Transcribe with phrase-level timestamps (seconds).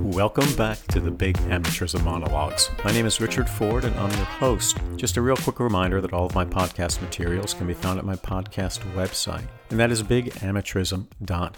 [0.00, 2.70] Welcome back to the Big Amateurism Monologues.
[2.84, 4.76] My name is Richard Ford and I'm your host.
[4.96, 8.04] Just a real quick reminder that all of my podcast materials can be found at
[8.04, 11.52] my podcast website, and that is bigamateurism.com.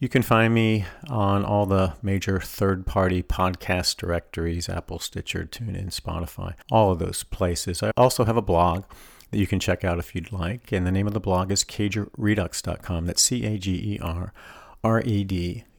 [0.00, 5.94] You can find me on all the major third party podcast directories Apple, Stitcher, TuneIn,
[5.94, 7.82] Spotify, all of those places.
[7.82, 8.84] I also have a blog
[9.30, 11.64] that you can check out if you'd like, and the name of the blog is
[11.64, 13.06] cagerredux.com.
[13.06, 14.32] That's C A G E R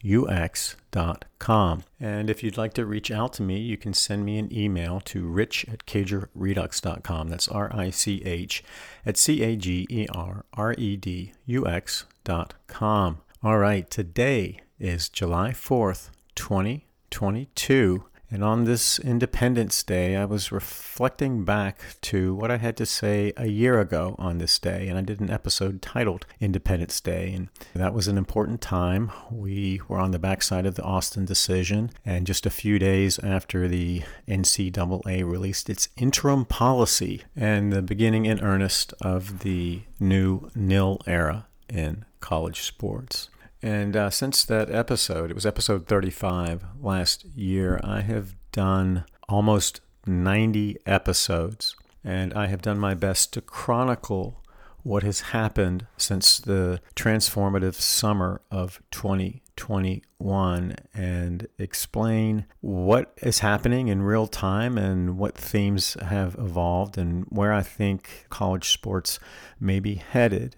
[0.07, 1.83] redux.com.
[1.99, 5.01] And if you'd like to reach out to me, you can send me an email
[5.01, 7.29] to rich at cagerredux.com.
[7.29, 8.63] That's R I C H
[9.05, 13.19] at C A G E R R E D U X.com.
[13.43, 18.05] All right, today is July 4th, 2022.
[18.31, 23.33] And on this Independence Day, I was reflecting back to what I had to say
[23.37, 24.87] a year ago on this day.
[24.87, 27.31] And I did an episode titled Independence Day.
[27.31, 29.11] And that was an important time.
[29.29, 31.91] We were on the backside of the Alston decision.
[32.03, 38.25] And just a few days after the NCAA released its interim policy and the beginning
[38.25, 43.29] in earnest of the new nil era in college sports.
[43.61, 49.81] And uh, since that episode, it was episode 35 last year, I have done almost
[50.05, 51.75] 90 episodes.
[52.03, 54.41] And I have done my best to chronicle
[54.83, 64.01] what has happened since the transformative summer of 2021 and explain what is happening in
[64.01, 69.19] real time and what themes have evolved and where I think college sports
[69.59, 70.55] may be headed.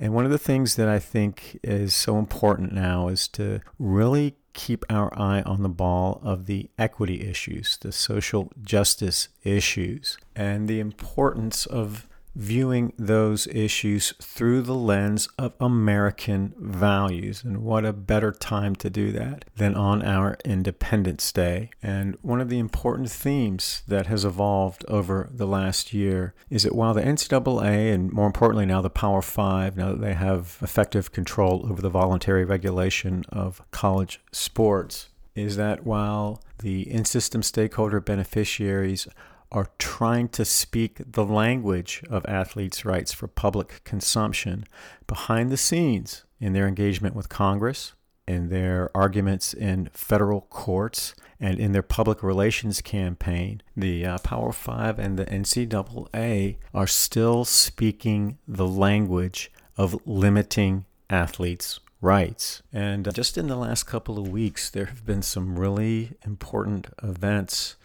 [0.00, 4.34] And one of the things that I think is so important now is to really
[4.54, 10.68] keep our eye on the ball of the equity issues, the social justice issues, and
[10.68, 17.42] the importance of viewing those issues through the lens of American values.
[17.44, 21.70] And what a better time to do that than on our Independence Day.
[21.82, 26.74] And one of the important themes that has evolved over the last year is that
[26.74, 31.12] while the NCAA, and more importantly now the Power Five, now that they have effective
[31.12, 38.00] control over the voluntary regulation of college sports, is that while the in system stakeholder
[38.00, 39.06] beneficiaries
[39.52, 44.64] are trying to speak the language of athletes' rights for public consumption
[45.06, 47.94] behind the scenes in their engagement with Congress,
[48.28, 53.62] in their arguments in federal courts, and in their public relations campaign.
[53.76, 61.80] The uh, Power Five and the NCAA are still speaking the language of limiting athletes'
[62.00, 62.62] rights.
[62.72, 66.88] And uh, just in the last couple of weeks, there have been some really important
[67.02, 67.76] events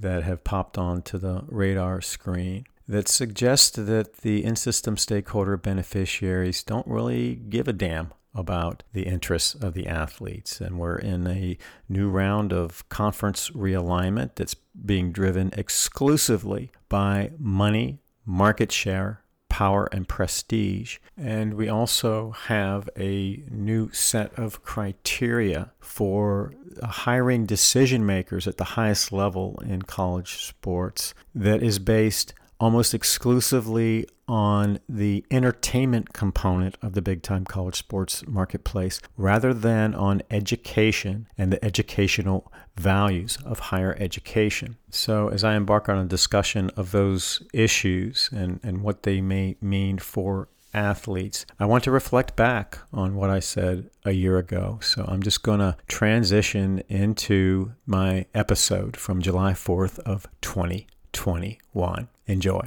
[0.00, 6.64] that have popped onto the radar screen that suggest that the in system stakeholder beneficiaries
[6.64, 10.60] don't really give a damn about the interests of the athletes.
[10.60, 11.56] And we're in a
[11.88, 20.08] new round of conference realignment that's being driven exclusively by money, market share, power and
[20.08, 20.96] prestige.
[21.18, 28.64] And we also have a new set of criteria for hiring decision makers at the
[28.64, 36.92] highest level in college sports that is based almost exclusively on the entertainment component of
[36.92, 43.58] the big time college sports marketplace rather than on education and the educational values of
[43.58, 44.76] higher education.
[44.90, 49.56] So, as I embark on a discussion of those issues and, and what they may
[49.60, 54.78] mean for athletes, I want to reflect back on what I said a year ago.
[54.80, 62.08] So, I'm just going to transition into my episode from July 4th of 2021.
[62.30, 62.62] Enjoy.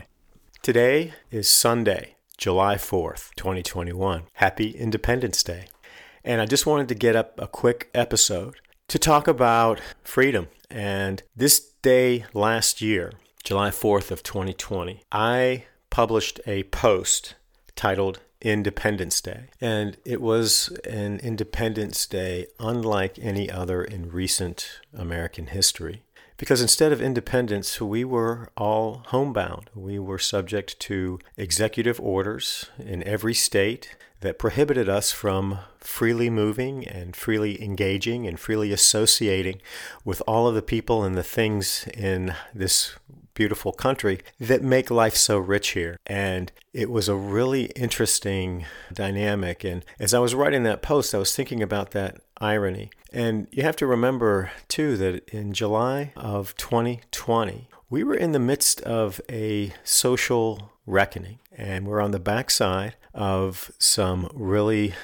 [0.61, 4.23] Today is Sunday, July 4th, 2021.
[4.33, 5.67] Happy Independence Day.
[6.21, 8.55] And I just wanted to get up a quick episode
[8.89, 10.49] to talk about freedom.
[10.69, 13.13] And this day last year,
[13.45, 17.35] July 4th of 2020, I published a post
[17.73, 19.45] titled Independence Day.
[19.61, 26.03] And it was an Independence Day unlike any other in recent American history.
[26.43, 29.69] Because instead of independence, we were all homebound.
[29.73, 36.85] We were subject to executive orders in every state that prohibited us from freely moving
[36.85, 39.61] and freely engaging and freely associating
[40.03, 42.93] with all of the people and the things in this
[43.33, 45.97] beautiful country that make life so rich here.
[46.05, 49.63] And it was a really interesting dynamic.
[49.63, 52.89] And as I was writing that post, I was thinking about that irony.
[53.11, 58.39] And you have to remember, too, that in July of 2020, we were in the
[58.39, 64.95] midst of a social reckoning, and we're on the backside of some really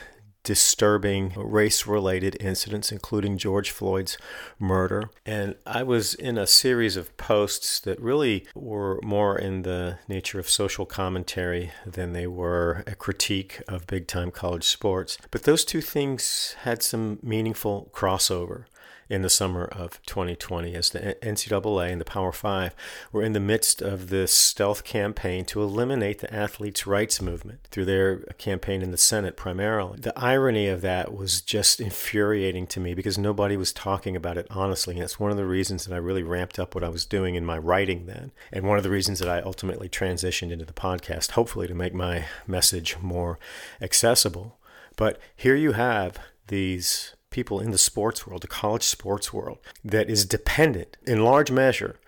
[0.50, 4.18] disturbing race related incidents, including George Floyd's
[4.58, 5.12] murder.
[5.24, 10.40] And I was in a series of posts that really were more in the nature
[10.40, 15.20] of social commentary than they were a critique of big time college sports.
[15.30, 18.66] But those two things had some meaningful crossover
[19.10, 22.76] in the summer of 2020 as the NCAA and the Power Five
[23.12, 27.86] were in the midst of this stealth campaign to eliminate the athletes' rights movement through
[27.86, 30.00] their campaign in the Senate primarily.
[30.00, 34.48] The irony of that was just infuriating to me because nobody was talking about it
[34.52, 34.96] honestly.
[34.96, 37.36] And it's one of the reasons that I really ramped up what I was doing
[37.36, 38.32] in my writing then.
[38.54, 41.94] And one of the reasons that I ultimately transitioned into the podcast, hopefully to make
[41.94, 43.40] my message more
[43.82, 44.60] accessible.
[44.96, 50.10] But here you have these people in the sports world, the college sports world, that
[50.10, 52.00] is dependent in large measure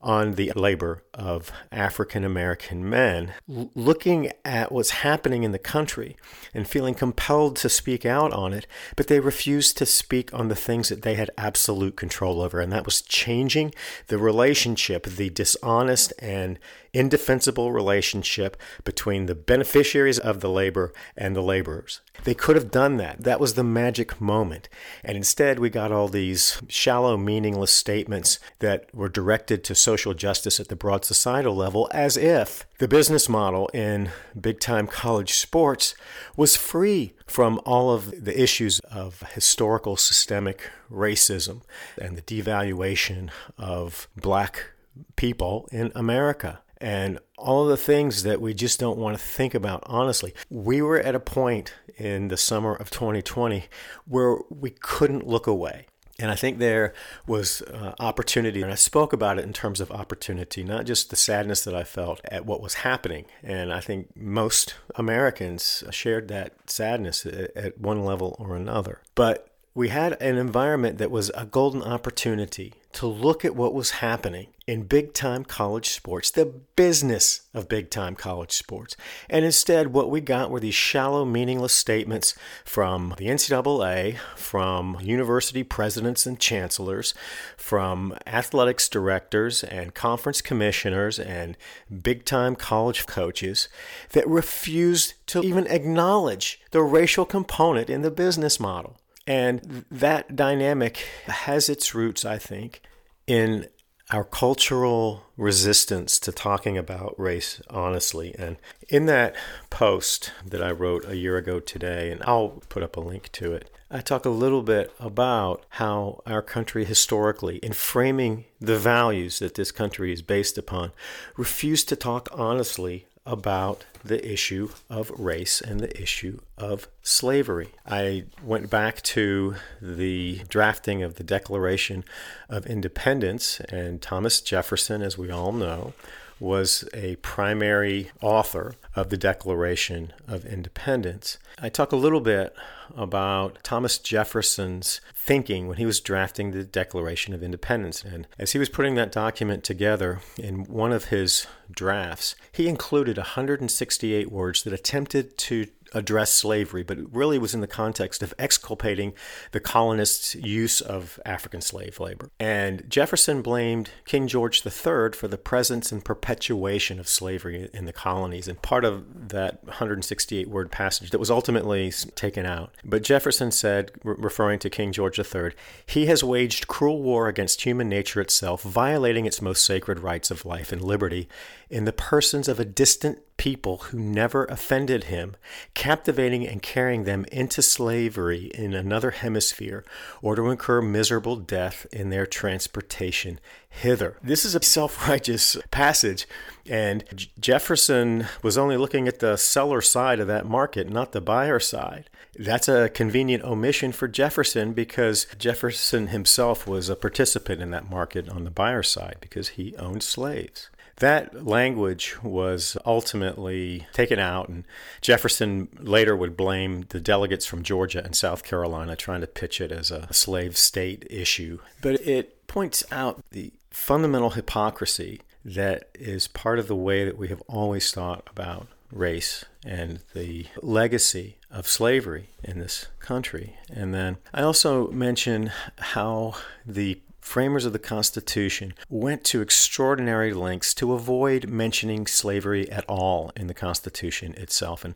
[0.00, 6.16] on the labor of African American men, L- looking at what's happening in the country
[6.54, 8.66] and feeling compelled to speak out on it,
[8.96, 12.72] but they refused to speak on the things that they had absolute control over, and
[12.72, 13.74] that was changing
[14.06, 16.58] the relationship, the dishonest and
[16.92, 22.00] indefensible relationship between the beneficiaries of the labor and the laborers.
[22.24, 23.22] They could have done that.
[23.22, 24.68] That was the magic moment.
[25.04, 30.58] And instead, we got all these shallow, meaningless statements that were directed to social justice
[30.58, 35.94] at the broad societal level as if the business model in big time college sports
[36.36, 41.62] was free from all of the issues of historical systemic racism
[41.98, 44.72] and the devaluation of black
[45.16, 49.54] people in America and all of the things that we just don't want to think
[49.54, 50.34] about honestly.
[50.50, 53.64] We were at a point in the summer of 2020
[54.04, 55.86] where we couldn't look away.
[56.20, 56.94] And I think there
[57.28, 61.16] was uh, opportunity, and I spoke about it in terms of opportunity, not just the
[61.16, 63.26] sadness that I felt at what was happening.
[63.42, 69.00] And I think most Americans shared that sadness at, at one level or another.
[69.14, 73.90] But we had an environment that was a golden opportunity to look at what was
[73.90, 78.96] happening in big time college sports, the business of big time college sports.
[79.28, 85.62] And instead, what we got were these shallow, meaningless statements from the NCAA, from university
[85.62, 87.14] presidents and chancellors,
[87.56, 91.56] from athletics directors and conference commissioners and
[92.02, 93.68] big time college coaches
[94.10, 98.96] that refused to even acknowledge the racial component in the business model.
[99.28, 102.80] And that dynamic has its roots, I think,
[103.26, 103.66] in
[104.10, 108.34] our cultural resistance to talking about race honestly.
[108.38, 108.56] And
[108.88, 109.36] in that
[109.68, 113.52] post that I wrote a year ago today, and I'll put up a link to
[113.52, 119.40] it, I talk a little bit about how our country historically, in framing the values
[119.40, 120.92] that this country is based upon,
[121.36, 127.70] refused to talk honestly about the issue of race and the issue of slavery.
[127.86, 132.04] I went back to the drafting of the Declaration
[132.48, 135.94] of Independence, and Thomas Jefferson, as we all know,
[136.40, 141.38] was a primary author of the Declaration of Independence.
[141.60, 142.52] I talk a little bit
[142.96, 148.02] about Thomas Jefferson's thinking when he was drafting the Declaration of Independence.
[148.02, 153.16] And as he was putting that document together in one of his drafts, he included
[153.16, 159.12] 168 words that attempted to address slavery, but really was in the context of exculpating
[159.52, 162.30] the colonists' use of African slave labor.
[162.38, 167.92] And Jefferson blamed King George III for the presence and perpetuation of slavery in the
[167.92, 168.48] colonies.
[168.48, 172.74] And part of that 168 word passage that was ultimately taken out.
[172.84, 175.52] But Jefferson said, re- referring to King George III,
[175.86, 180.44] he has waged cruel war against human nature itself, violating its most sacred rights of
[180.44, 181.28] life and liberty
[181.70, 185.36] in the persons of a distant people who never offended him,
[185.74, 189.84] captivating and carrying them into slavery in another hemisphere,
[190.22, 194.16] or to incur miserable death in their transportation hither.
[194.22, 196.26] This is a self righteous passage,
[196.66, 201.60] and Jefferson was only looking at the seller side of that market, not the buyer
[201.60, 202.10] side.
[202.38, 208.28] That's a convenient omission for Jefferson because Jefferson himself was a participant in that market
[208.28, 210.70] on the buyer side because he owned slaves.
[210.98, 214.64] That language was ultimately taken out, and
[215.00, 219.70] Jefferson later would blame the delegates from Georgia and South Carolina trying to pitch it
[219.70, 221.60] as a slave state issue.
[221.80, 227.28] But it points out the fundamental hypocrisy that is part of the way that we
[227.28, 233.56] have always thought about race and the legacy of slavery in this country.
[233.72, 236.34] And then I also mention how
[236.66, 243.30] the framers of the Constitution went to extraordinary lengths to avoid mentioning slavery at all
[243.36, 244.82] in the Constitution itself.
[244.82, 244.94] And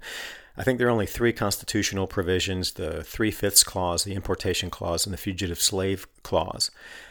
[0.56, 5.04] I think there are only three constitutional provisions the Three Fifths Clause, the Importation Clause,
[5.04, 6.70] and the Fugitive Slave Clause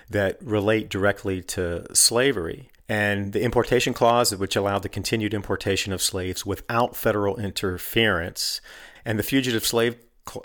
[0.10, 2.70] that relate directly to slavery.
[2.90, 8.60] And the Importation Clause, which allowed the continued importation of slaves without federal interference,
[9.06, 9.98] and the Fugitive Slave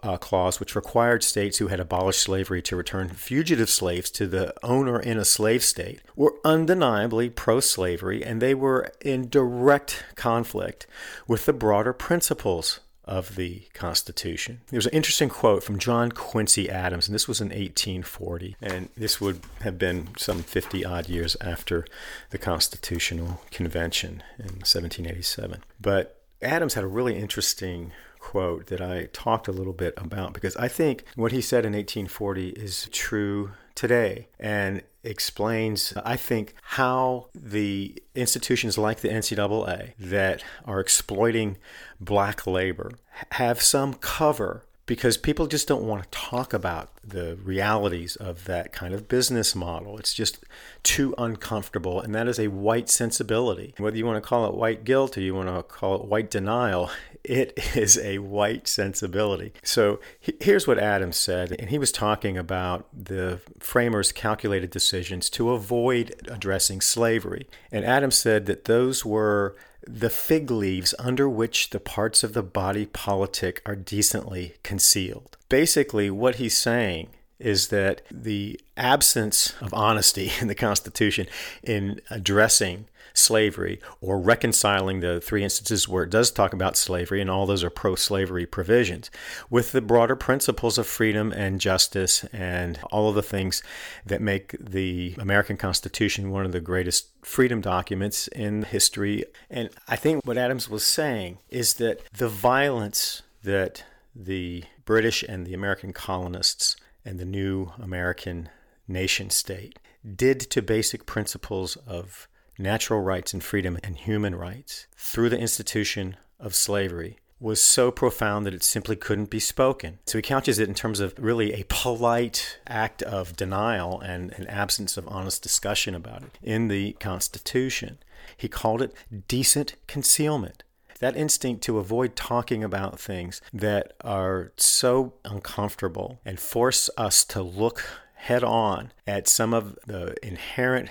[0.03, 4.55] uh, clause, which required states who had abolished slavery to return fugitive slaves to the
[4.63, 10.87] owner in a slave state, were undeniably pro slavery and they were in direct conflict
[11.27, 14.61] with the broader principles of the Constitution.
[14.69, 19.21] There's an interesting quote from John Quincy Adams, and this was in 1840, and this
[19.21, 21.87] would have been some 50 odd years after
[22.31, 25.63] the Constitutional Convention in 1787.
[25.81, 27.93] But Adams had a really interesting
[28.27, 31.75] quote that I talked a little bit about because I think what he said in
[31.75, 40.43] 1840 is true today and explains, I think, how the institutions like the NCAA that
[40.65, 41.57] are exploiting
[42.01, 42.91] black labor
[43.31, 48.73] have some cover because people just don't want to talk about the realities of that
[48.73, 49.99] kind of business model.
[49.99, 50.45] It's just
[50.85, 53.75] too uncomfortable, and that is a white sensibility.
[53.79, 56.31] Whether you want to call it white guilt or you want to call it white
[56.31, 56.91] denial,
[57.25, 59.53] it is a white sensibility.
[59.65, 65.51] So here's what Adams said, and he was talking about the framers' calculated decisions to
[65.51, 67.49] avoid addressing slavery.
[67.73, 72.43] And Adams said that those were the fig leaves under which the parts of the
[72.43, 75.37] body politic are decently concealed.
[75.49, 81.27] Basically, what he's saying is that the absence of honesty in the Constitution
[81.63, 87.31] in addressing slavery or reconciling the three instances where it does talk about slavery, and
[87.31, 89.11] all those are pro slavery provisions,
[89.51, 93.63] with the broader principles of freedom and justice and all of the things
[94.05, 99.25] that make the American Constitution one of the greatest freedom documents in history.
[99.51, 105.47] And I think what Adams was saying is that the violence that the British and
[105.47, 108.49] the American colonists and the new American
[108.89, 109.79] nation state
[110.15, 116.17] did to basic principles of natural rights and freedom and human rights through the institution
[116.39, 119.99] of slavery was so profound that it simply couldn't be spoken.
[120.07, 124.47] So he couches it in terms of really a polite act of denial and an
[124.47, 127.99] absence of honest discussion about it in the Constitution.
[128.37, 128.95] He called it
[129.29, 130.63] decent concealment.
[131.01, 137.43] That instinct to avoid talking about things that are so uncomfortable and force us to
[137.43, 137.85] look
[138.15, 140.89] head on at some of the inherent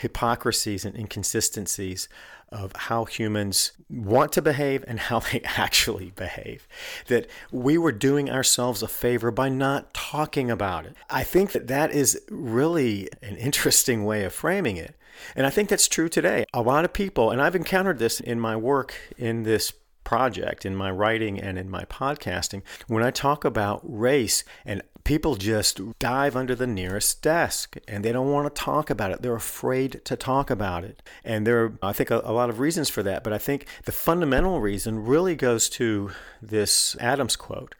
[0.00, 2.08] hypocrisies and inconsistencies
[2.50, 6.66] of how humans want to behave and how they actually behave.
[7.08, 10.96] That we were doing ourselves a favor by not talking about it.
[11.10, 14.94] I think that that is really an interesting way of framing it.
[15.34, 16.44] And I think that's true today.
[16.54, 19.72] A lot of people, and I've encountered this in my work in this
[20.08, 25.34] project, in my writing and in my podcasting, when I talk about race and people
[25.34, 29.20] just dive under the nearest desk and they don't want to talk about it.
[29.20, 31.02] They're afraid to talk about it.
[31.24, 33.22] And there are, I think, a, a, lot of reasons for that.
[33.22, 37.74] But I think the fundamental reason really goes to this Adams quote,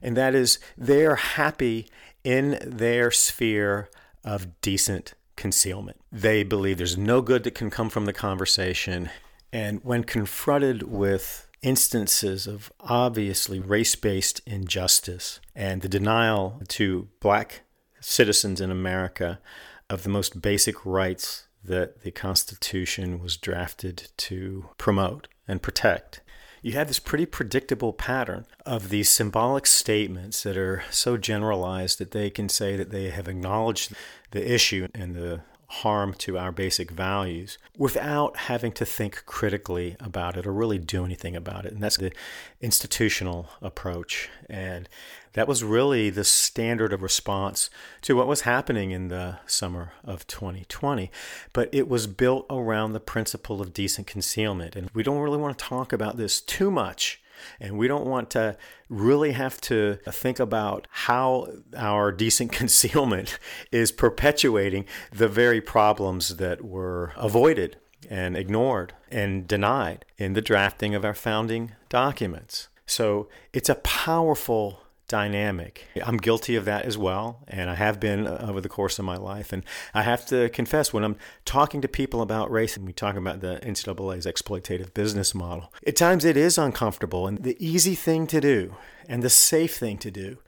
[0.00, 1.88] and that is they're happy
[2.22, 3.90] in their sphere
[4.22, 6.00] of decent concealment.
[6.12, 9.10] They believe there's no good that can come from the conversation.
[9.52, 17.62] And when confronted with instances of obviously race based injustice and the denial to black
[18.00, 19.40] citizens in America
[19.88, 26.20] of the most basic rights that the Constitution was drafted to promote and protect.
[26.60, 32.12] You have this pretty predictable pattern of these symbolic statements that are so generalized that
[32.12, 33.94] they can say that they have acknowledged
[34.30, 35.42] the issue and the
[35.76, 41.02] harm to our basic values without having to think critically about it or really do
[41.02, 41.72] anything about it.
[41.72, 42.12] And that's the
[42.60, 44.28] institutional approach.
[44.50, 44.86] And
[45.32, 47.70] that was really the standard of response
[48.02, 51.10] to what was happening in the summer of 2020.
[51.54, 54.76] But it was built around the principle of decent concealment.
[54.76, 57.21] And we don't really want to talk about this too much
[57.60, 58.56] and we don't want to
[58.88, 63.38] really have to think about how our decent concealment
[63.70, 67.76] is perpetuating the very problems that were avoided
[68.10, 72.68] and ignored and denied in the drafting of our founding documents.
[72.86, 74.81] So it's a powerful
[75.12, 75.86] dynamic.
[76.02, 79.04] I'm guilty of that as well, and I have been uh, over the course of
[79.04, 79.52] my life.
[79.52, 83.14] And I have to confess, when I'm talking to people about race and we talk
[83.14, 87.26] about the NCAA's exploitative business model, at times it is uncomfortable.
[87.26, 88.74] And the easy thing to do
[89.06, 90.38] and the safe thing to do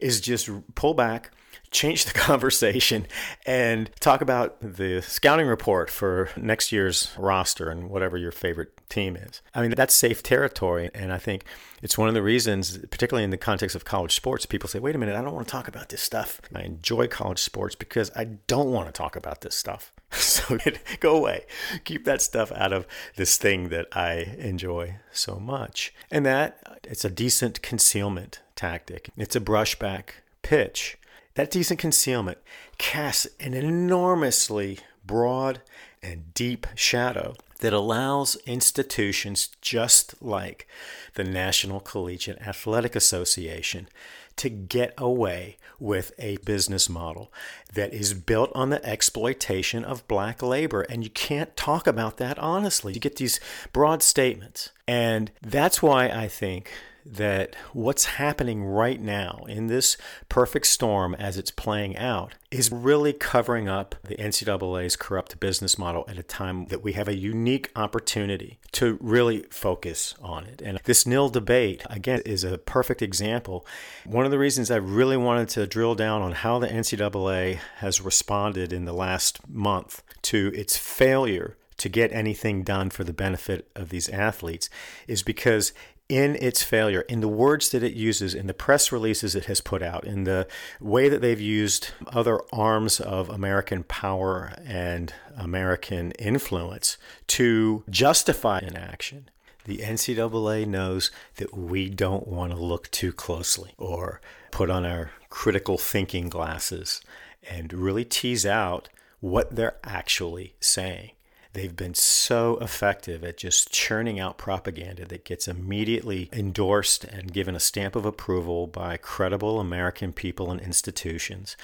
[0.00, 1.30] is just pull back
[1.74, 3.06] change the conversation
[3.44, 9.16] and talk about the scouting report for next year's roster and whatever your favorite team
[9.16, 9.42] is.
[9.54, 10.88] I mean, that's safe territory.
[10.94, 11.44] And I think
[11.82, 14.94] it's one of the reasons, particularly in the context of college sports, people say, wait
[14.94, 16.40] a minute, I don't want to talk about this stuff.
[16.54, 19.92] I enjoy college sports because I don't want to talk about this stuff.
[20.14, 20.58] So
[21.00, 21.44] go away.
[21.84, 25.92] Keep that stuff out of this thing that I enjoy so much.
[26.10, 29.10] And that it's a decent concealment tactic.
[29.16, 30.10] It's a brushback
[30.42, 30.98] pitch.
[31.34, 32.38] That decent concealment
[32.78, 35.60] casts an enormously broad
[36.02, 40.68] and deep shadow that allows institutions just like
[41.14, 43.88] the National Collegiate Athletic Association
[44.36, 47.32] to get away with a business model
[47.72, 50.82] that is built on the exploitation of black labor.
[50.82, 52.92] And you can't talk about that honestly.
[52.92, 53.40] You get these
[53.72, 54.70] broad statements.
[54.86, 56.70] And that's why I think
[57.06, 59.96] that what's happening right now in this
[60.28, 66.04] perfect storm as it's playing out is really covering up the NCAA's corrupt business model
[66.08, 70.62] at a time that we have a unique opportunity to really focus on it.
[70.62, 73.66] And this nil debate, again, is a perfect example.
[74.06, 78.00] One of the reasons I really wanted to drill down on how the NCAA has
[78.00, 83.68] responded in the last month to its failure to get anything done for the benefit
[83.74, 84.70] of these athletes
[85.08, 85.72] is because
[86.14, 89.60] in its failure, in the words that it uses, in the press releases it has
[89.60, 90.46] put out, in the
[90.80, 99.28] way that they've used other arms of American power and American influence to justify inaction.
[99.64, 104.20] The NCAA knows that we don't want to look too closely or
[104.52, 107.00] put on our critical thinking glasses
[107.42, 111.10] and really tease out what they're actually saying.
[111.54, 117.54] They've been so effective at just churning out propaganda that gets immediately endorsed and given
[117.54, 121.56] a stamp of approval by credible American people and institutions.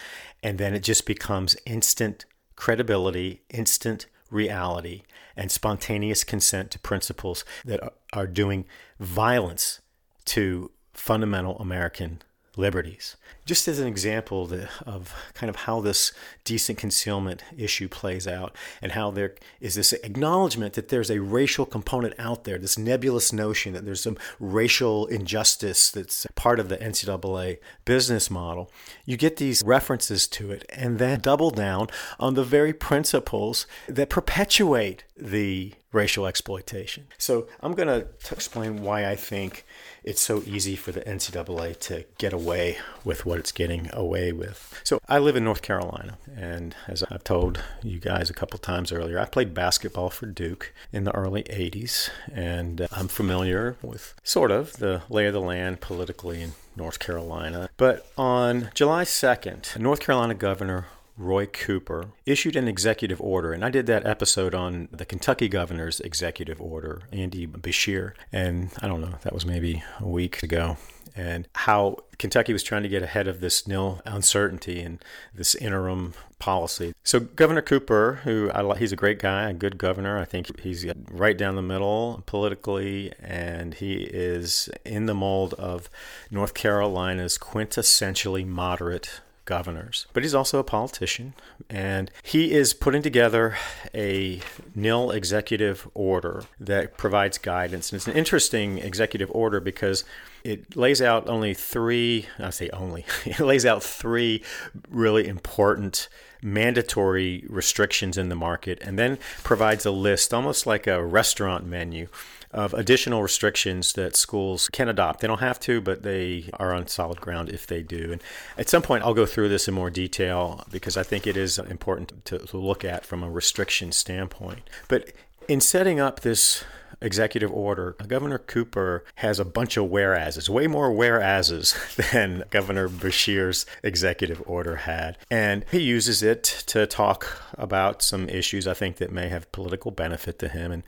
[0.44, 5.02] And then it just becomes instant credibility, instant reality,
[5.37, 7.80] and spontaneous consent to principles that
[8.12, 8.67] are doing
[9.00, 9.80] violence
[10.26, 12.23] to fundamental American
[12.56, 13.17] liberties.
[13.47, 14.50] Just as an example
[14.86, 16.13] of kind of how this
[16.45, 21.65] decent concealment issue plays out and how there is this acknowledgement that there's a racial
[21.67, 26.76] component out there, this nebulous notion that there's some racial injustice that's part of the
[26.76, 28.71] NCAA business model,
[29.04, 34.10] you get these references to it and then double down on the very principles that
[34.10, 37.06] perpetuate the racial exploitation.
[37.19, 39.65] So I'm going to explain why I think
[40.04, 44.80] it's so easy for the NCAA to get away with what it's getting away with.
[44.85, 48.93] So I live in North Carolina, and as I've told you guys a couple times
[48.93, 54.15] earlier, I played basketball for Duke in the early 80s, and uh, I'm familiar with
[54.23, 57.69] sort of the lay of the land politically in North Carolina.
[57.76, 60.87] But on July 2nd, North Carolina Governor
[61.21, 63.52] Roy Cooper, issued an executive order.
[63.52, 68.15] And I did that episode on the Kentucky governor's executive order, Andy Beshear.
[68.33, 70.78] And I don't know, that was maybe a week ago.
[71.15, 75.04] And how Kentucky was trying to get ahead of this nil uncertainty and
[75.35, 76.95] this interim policy.
[77.02, 80.19] So Governor Cooper, who I, he's a great guy, a good governor.
[80.19, 85.91] I think he's right down the middle politically, and he is in the mold of
[86.30, 90.06] North Carolina's quintessentially moderate governors.
[90.13, 91.34] But he's also a politician,
[91.69, 93.56] and he is putting together
[93.93, 94.41] a
[94.76, 97.91] nil executive order that provides guidance.
[97.91, 100.04] And it's an interesting executive order because
[100.45, 104.45] it lays out only three, I say only, it lays out three
[104.89, 106.08] really important
[106.41, 112.06] mandatory restrictions in the market and then provides a list, almost like a restaurant menu
[112.52, 115.21] of additional restrictions that schools can adopt.
[115.21, 118.13] They don't have to, but they are on solid ground if they do.
[118.13, 118.23] And
[118.58, 121.58] at some point, I'll go through this in more detail because I think it is
[121.58, 124.69] important to, to look at from a restriction standpoint.
[124.89, 125.13] But
[125.49, 126.65] in setting up this
[127.00, 131.75] executive order, Governor Cooper has a bunch of whereases, way more whereases
[132.13, 135.17] than Governor Beshear's executive order had.
[135.30, 139.91] And he uses it to talk about some issues I think that may have political
[139.91, 140.73] benefit to him.
[140.73, 140.82] And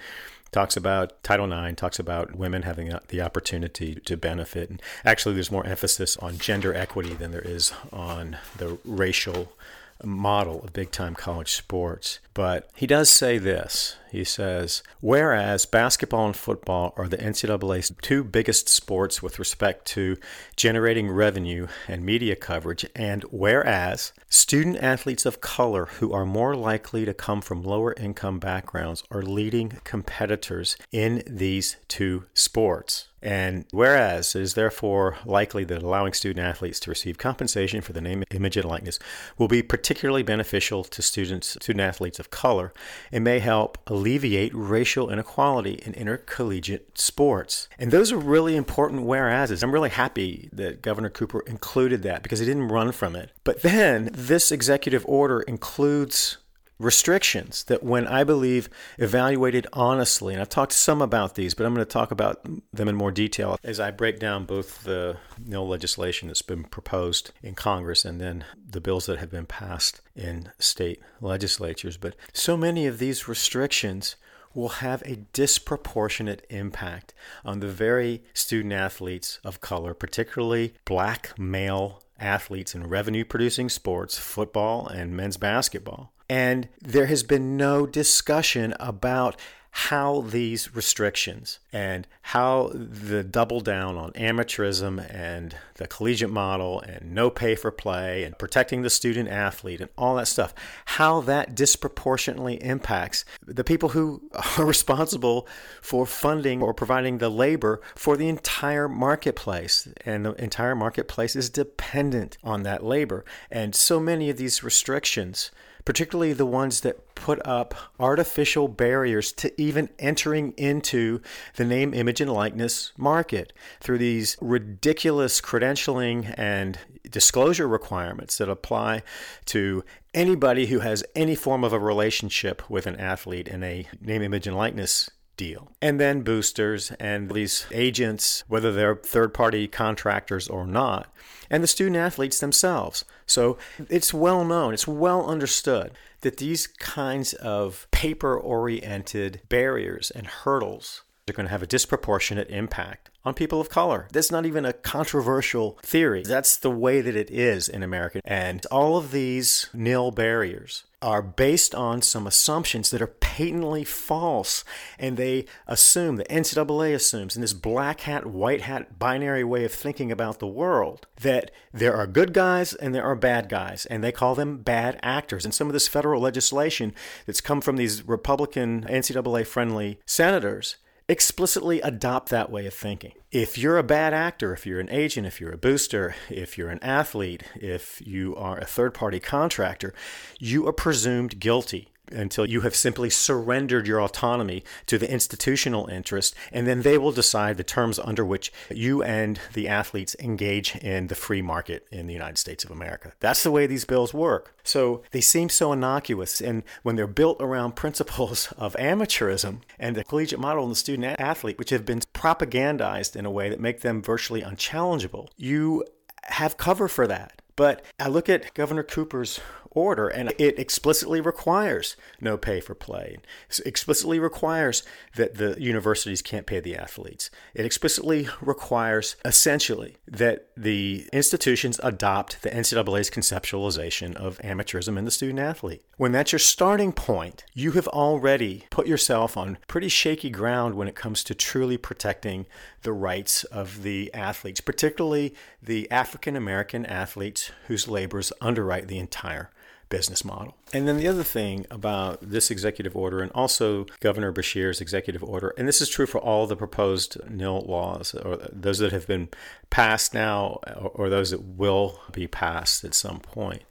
[0.52, 4.70] talks about Title IX, talks about women having the opportunity to benefit.
[4.70, 9.52] And actually, there's more emphasis on gender equity than there is on the racial
[10.02, 12.18] model of big time college sports.
[12.34, 13.96] But he does say this.
[14.10, 20.18] He says, whereas basketball and football are the NCAA's two biggest sports with respect to
[20.54, 27.06] generating revenue and media coverage, and whereas student athletes of color who are more likely
[27.06, 33.08] to come from lower income backgrounds are leading competitors in these two sports.
[33.22, 38.00] And whereas it is therefore likely that allowing student athletes to receive compensation for the
[38.00, 38.98] name, image, and likeness
[39.38, 42.72] will be particularly beneficial to students, student athletes of color,
[43.12, 47.68] and may help alleviate racial inequality in intercollegiate sports.
[47.78, 49.62] And those are really important whereases.
[49.62, 53.30] I'm really happy that Governor Cooper included that because he didn't run from it.
[53.44, 56.38] But then this executive order includes
[56.82, 58.68] restrictions that, when I believe
[58.98, 62.88] evaluated honestly, and I've talked some about these, but I'm going to talk about them
[62.88, 67.54] in more detail as I break down both the NIL legislation that's been proposed in
[67.54, 71.96] Congress and then the bills that have been passed in state legislatures.
[71.96, 74.16] But so many of these restrictions
[74.54, 77.14] will have a disproportionate impact
[77.44, 84.16] on the very student athletes of color, particularly black male athletes in revenue producing sports,
[84.18, 86.11] football and men's basketball.
[86.32, 89.36] And there has been no discussion about
[89.70, 97.12] how these restrictions and how the double down on amateurism and the collegiate model and
[97.12, 100.54] no pay for play and protecting the student athlete and all that stuff,
[100.86, 104.22] how that disproportionately impacts the people who
[104.58, 105.46] are responsible
[105.82, 109.86] for funding or providing the labor for the entire marketplace.
[110.06, 113.22] And the entire marketplace is dependent on that labor.
[113.50, 115.50] And so many of these restrictions
[115.84, 121.20] particularly the ones that put up artificial barriers to even entering into
[121.56, 126.78] the name, image, and likeness market through these ridiculous credentialing and
[127.10, 129.02] disclosure requirements that apply
[129.44, 134.22] to anybody who has any form of a relationship with an athlete in a name,
[134.22, 135.10] image, and likeness
[135.42, 135.72] deal.
[135.80, 141.12] And then boosters and these agents, whether they're third party contractors or not,
[141.50, 143.04] and the student athletes themselves.
[143.26, 150.26] So it's well known, it's well understood that these kinds of paper oriented barriers and
[150.26, 154.08] hurdles are going to have a disproportionate impact on people of color.
[154.12, 156.22] That's not even a controversial theory.
[156.22, 158.20] That's the way that it is in America.
[158.24, 164.64] And all of these nil barriers are based on some assumptions that are patently false.
[164.98, 169.72] And they assume, the NCAA assumes, in this black hat, white hat binary way of
[169.72, 173.84] thinking about the world, that there are good guys and there are bad guys.
[173.86, 175.44] And they call them bad actors.
[175.44, 176.94] And some of this federal legislation
[177.26, 180.76] that's come from these Republican NCAA friendly senators
[181.12, 183.12] explicitly adopt that way of thinking.
[183.30, 186.70] If you're a bad actor, if you're an agent, if you're a booster, if you're
[186.70, 189.92] an athlete, if you are a third party contractor,
[190.40, 196.34] you are presumed guilty until you have simply surrendered your autonomy to the institutional interest,
[196.52, 201.08] and then they will decide the terms under which you and the athletes engage in
[201.08, 203.12] the free market in the United States of America.
[203.20, 204.54] That's the way these bills work.
[204.64, 210.04] So they seem so innocuous, and when they're built around principles of amateurism and the
[210.04, 213.80] collegiate model and the student athlete, which have been propagandized in a way that make
[213.80, 215.84] them virtually unchallengeable, you
[216.24, 217.42] have cover for that.
[217.56, 219.40] But I look at Governor Cooper's
[219.74, 223.18] order, and it explicitly requires no pay for play.
[223.48, 224.82] It explicitly requires
[225.16, 227.30] that the universities can't pay the athletes.
[227.54, 235.10] It explicitly requires, essentially, that the institutions adopt the NCAA's conceptualization of amateurism and the
[235.10, 235.82] student athlete.
[235.96, 240.88] When that's your starting point, you have already put yourself on pretty shaky ground when
[240.88, 242.46] it comes to truly protecting
[242.82, 249.50] the rights of the athletes, particularly the African American athletes whose labors underwrite the entire
[249.92, 250.56] business model.
[250.72, 255.52] And then the other thing about this executive order and also Governor Beshear's executive order,
[255.58, 259.28] and this is true for all the proposed NIL laws or those that have been
[259.68, 260.60] passed now
[260.94, 263.64] or those that will be passed at some point,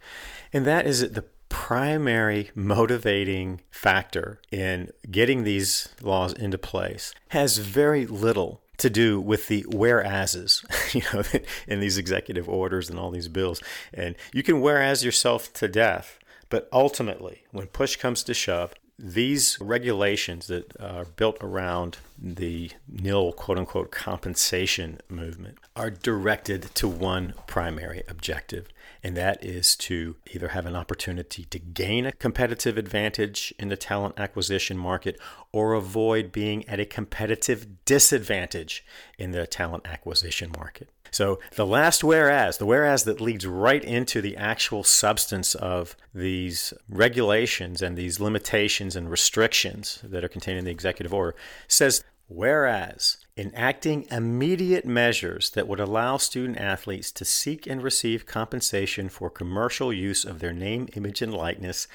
[0.53, 7.57] and that is that the primary motivating factor in getting these laws into place has
[7.57, 10.63] very little to do with the whereases,
[10.93, 11.23] you know,
[11.67, 13.61] in these executive orders and all these bills.
[13.93, 19.57] And you can whereas yourself to death, but ultimately, when push comes to shove, these
[19.59, 27.33] regulations that are built around the nil quote unquote compensation movement are directed to one
[27.47, 28.67] primary objective,
[29.03, 33.77] and that is to either have an opportunity to gain a competitive advantage in the
[33.77, 35.19] talent acquisition market
[35.51, 38.85] or avoid being at a competitive disadvantage
[39.17, 40.89] in the talent acquisition market.
[41.11, 46.73] So the last whereas, the whereas that leads right into the actual substance of these
[46.87, 51.35] regulations and these limitations and restrictions that are contained in the executive order,
[51.67, 59.09] says whereas enacting immediate measures that would allow student athletes to seek and receive compensation
[59.09, 61.87] for commercial use of their name, image, and likeness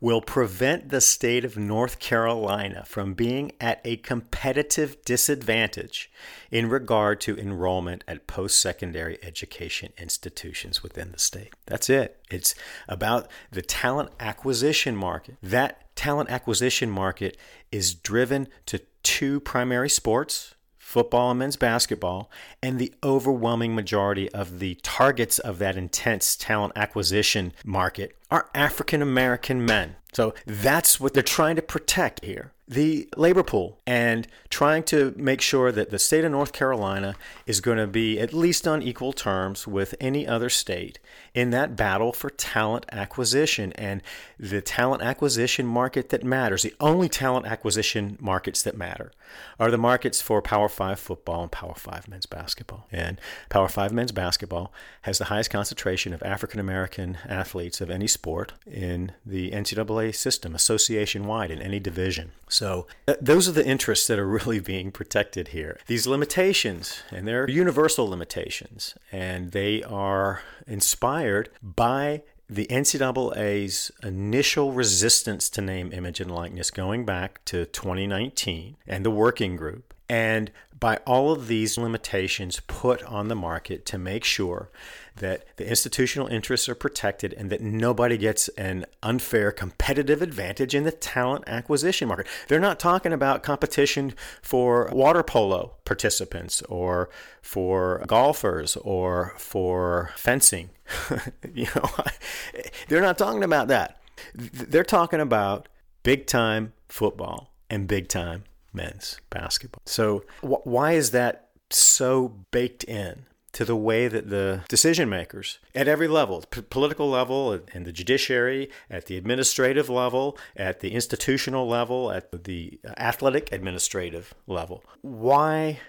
[0.00, 6.08] will prevent the state of North Carolina from being at a competitive disadvantage
[6.52, 11.52] in regard to enrollment at post secondary education institutions within the state.
[11.66, 12.20] That's it.
[12.30, 12.54] It's
[12.88, 15.36] about the talent acquisition market.
[15.42, 17.36] That talent acquisition market
[17.72, 20.51] is driven to two primary sports
[20.92, 22.30] football and men's basketball,
[22.62, 29.00] and the overwhelming majority of the targets of that intense talent acquisition market are African
[29.00, 29.96] American men.
[30.12, 35.40] So that's what they're trying to protect here the labor pool and trying to make
[35.40, 37.14] sure that the state of North Carolina
[37.46, 40.98] is going to be at least on equal terms with any other state
[41.34, 44.02] in that battle for talent acquisition and
[44.38, 46.62] the talent acquisition market that matters.
[46.62, 49.12] The only talent acquisition markets that matter
[49.58, 52.86] are the markets for Power 5 football and Power 5 men's basketball.
[52.92, 58.06] And Power 5 men's basketball has the highest concentration of African American athletes of any
[58.06, 62.32] sport in the NCAA system, association wide in any division.
[62.48, 65.78] So th- those are the interests that are really being protected here.
[65.86, 75.48] These limitations, and they're universal limitations, and they are inspired by the NCAA's initial resistance
[75.50, 80.98] to name, image, and likeness going back to 2019 and the working group, and by
[81.06, 84.70] all of these limitations put on the market to make sure
[85.16, 90.84] that the institutional interests are protected and that nobody gets an unfair competitive advantage in
[90.84, 92.26] the talent acquisition market.
[92.48, 97.08] They're not talking about competition for water polo participants or
[97.40, 100.68] for golfers or for fencing.
[101.54, 101.90] you know,
[102.88, 103.98] they're not talking about that.
[104.34, 105.68] They're talking about
[106.02, 109.82] big time football and big time men's basketball.
[109.86, 113.26] So, wh- why is that so baked in?
[113.52, 117.92] to the way that the decision makers at every level, p- political level, in the
[117.92, 125.80] judiciary, at the administrative level, at the institutional level, at the athletic administrative level, why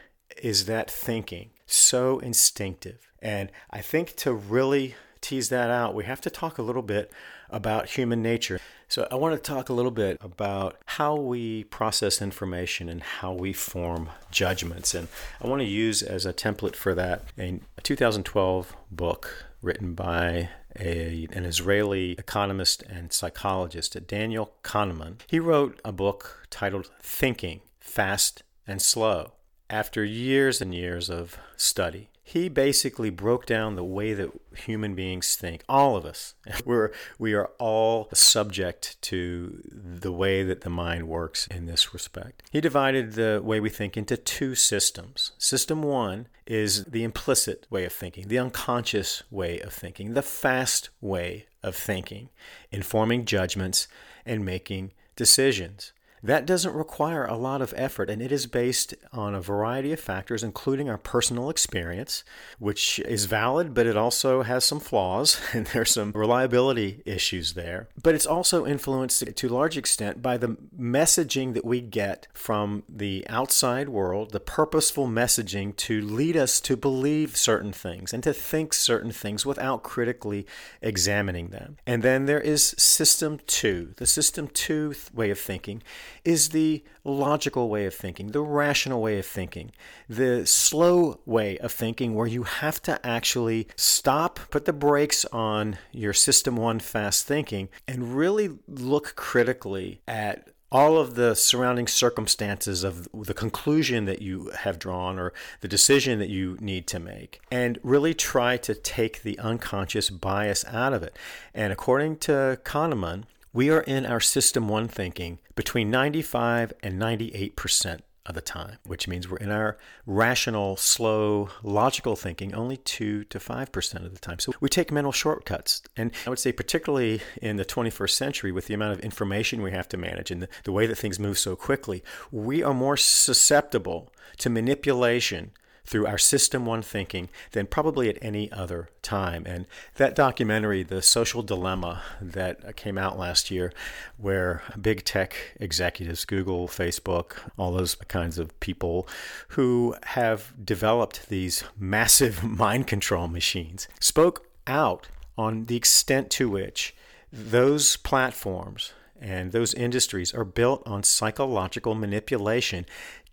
[0.41, 3.07] is that thinking so instinctive?
[3.21, 7.11] And I think to really tease that out, we have to talk a little bit
[7.49, 8.59] about human nature.
[8.93, 13.33] So, I want to talk a little bit about how we process information and how
[13.33, 14.93] we form judgments.
[14.93, 15.07] And
[15.41, 21.27] I want to use as a template for that a 2012 book written by a,
[21.31, 25.21] an Israeli economist and psychologist, Daniel Kahneman.
[25.27, 29.31] He wrote a book titled Thinking Fast and Slow.
[29.71, 35.35] After years and years of study, he basically broke down the way that human beings
[35.35, 36.33] think all of us.
[36.65, 42.41] We're we are all subject to the way that the mind works in this respect.
[42.51, 45.33] He divided the way we think into two systems.
[45.37, 50.89] System 1 is the implicit way of thinking the unconscious way of thinking the fast
[51.01, 52.29] way of thinking
[52.71, 53.87] informing judgments
[54.25, 59.35] and making decisions that doesn't require a lot of effort, and it is based on
[59.35, 62.23] a variety of factors, including our personal experience,
[62.59, 67.89] which is valid, but it also has some flaws, and there's some reliability issues there.
[68.01, 72.83] But it's also influenced to a large extent by the messaging that we get from
[72.87, 78.33] the outside world, the purposeful messaging to lead us to believe certain things and to
[78.33, 80.47] think certain things without critically
[80.81, 81.77] examining them.
[81.85, 83.93] And then there is system two.
[83.97, 85.81] The system two way of thinking
[86.25, 89.71] is the logical way of thinking, the rational way of thinking,
[90.07, 95.77] the slow way of thinking where you have to actually stop, put the brakes on
[95.91, 102.83] your system one fast thinking, and really look critically at all of the surrounding circumstances
[102.83, 105.31] of the conclusion that you have drawn or
[105.61, 110.65] the decision that you need to make and really try to take the unconscious bias
[110.65, 111.15] out of it.
[111.53, 117.99] And according to Kahneman, we are in our system one thinking between 95 and 98%
[118.25, 123.37] of the time, which means we're in our rational, slow, logical thinking only 2 to
[123.37, 124.39] 5% of the time.
[124.39, 125.83] So we take mental shortcuts.
[125.97, 129.71] And I would say, particularly in the 21st century, with the amount of information we
[129.71, 132.97] have to manage and the, the way that things move so quickly, we are more
[132.97, 135.51] susceptible to manipulation
[135.85, 139.43] through our System 1 thinking than probably at any other time.
[139.45, 139.65] And
[139.95, 143.73] that documentary, The Social Dilemma, that came out last year,
[144.17, 149.07] where big tech executives, Google, Facebook, all those kinds of people
[149.49, 156.95] who have developed these massive mind control machines, spoke out on the extent to which
[157.31, 162.85] those platforms and those industries are built on psychological manipulation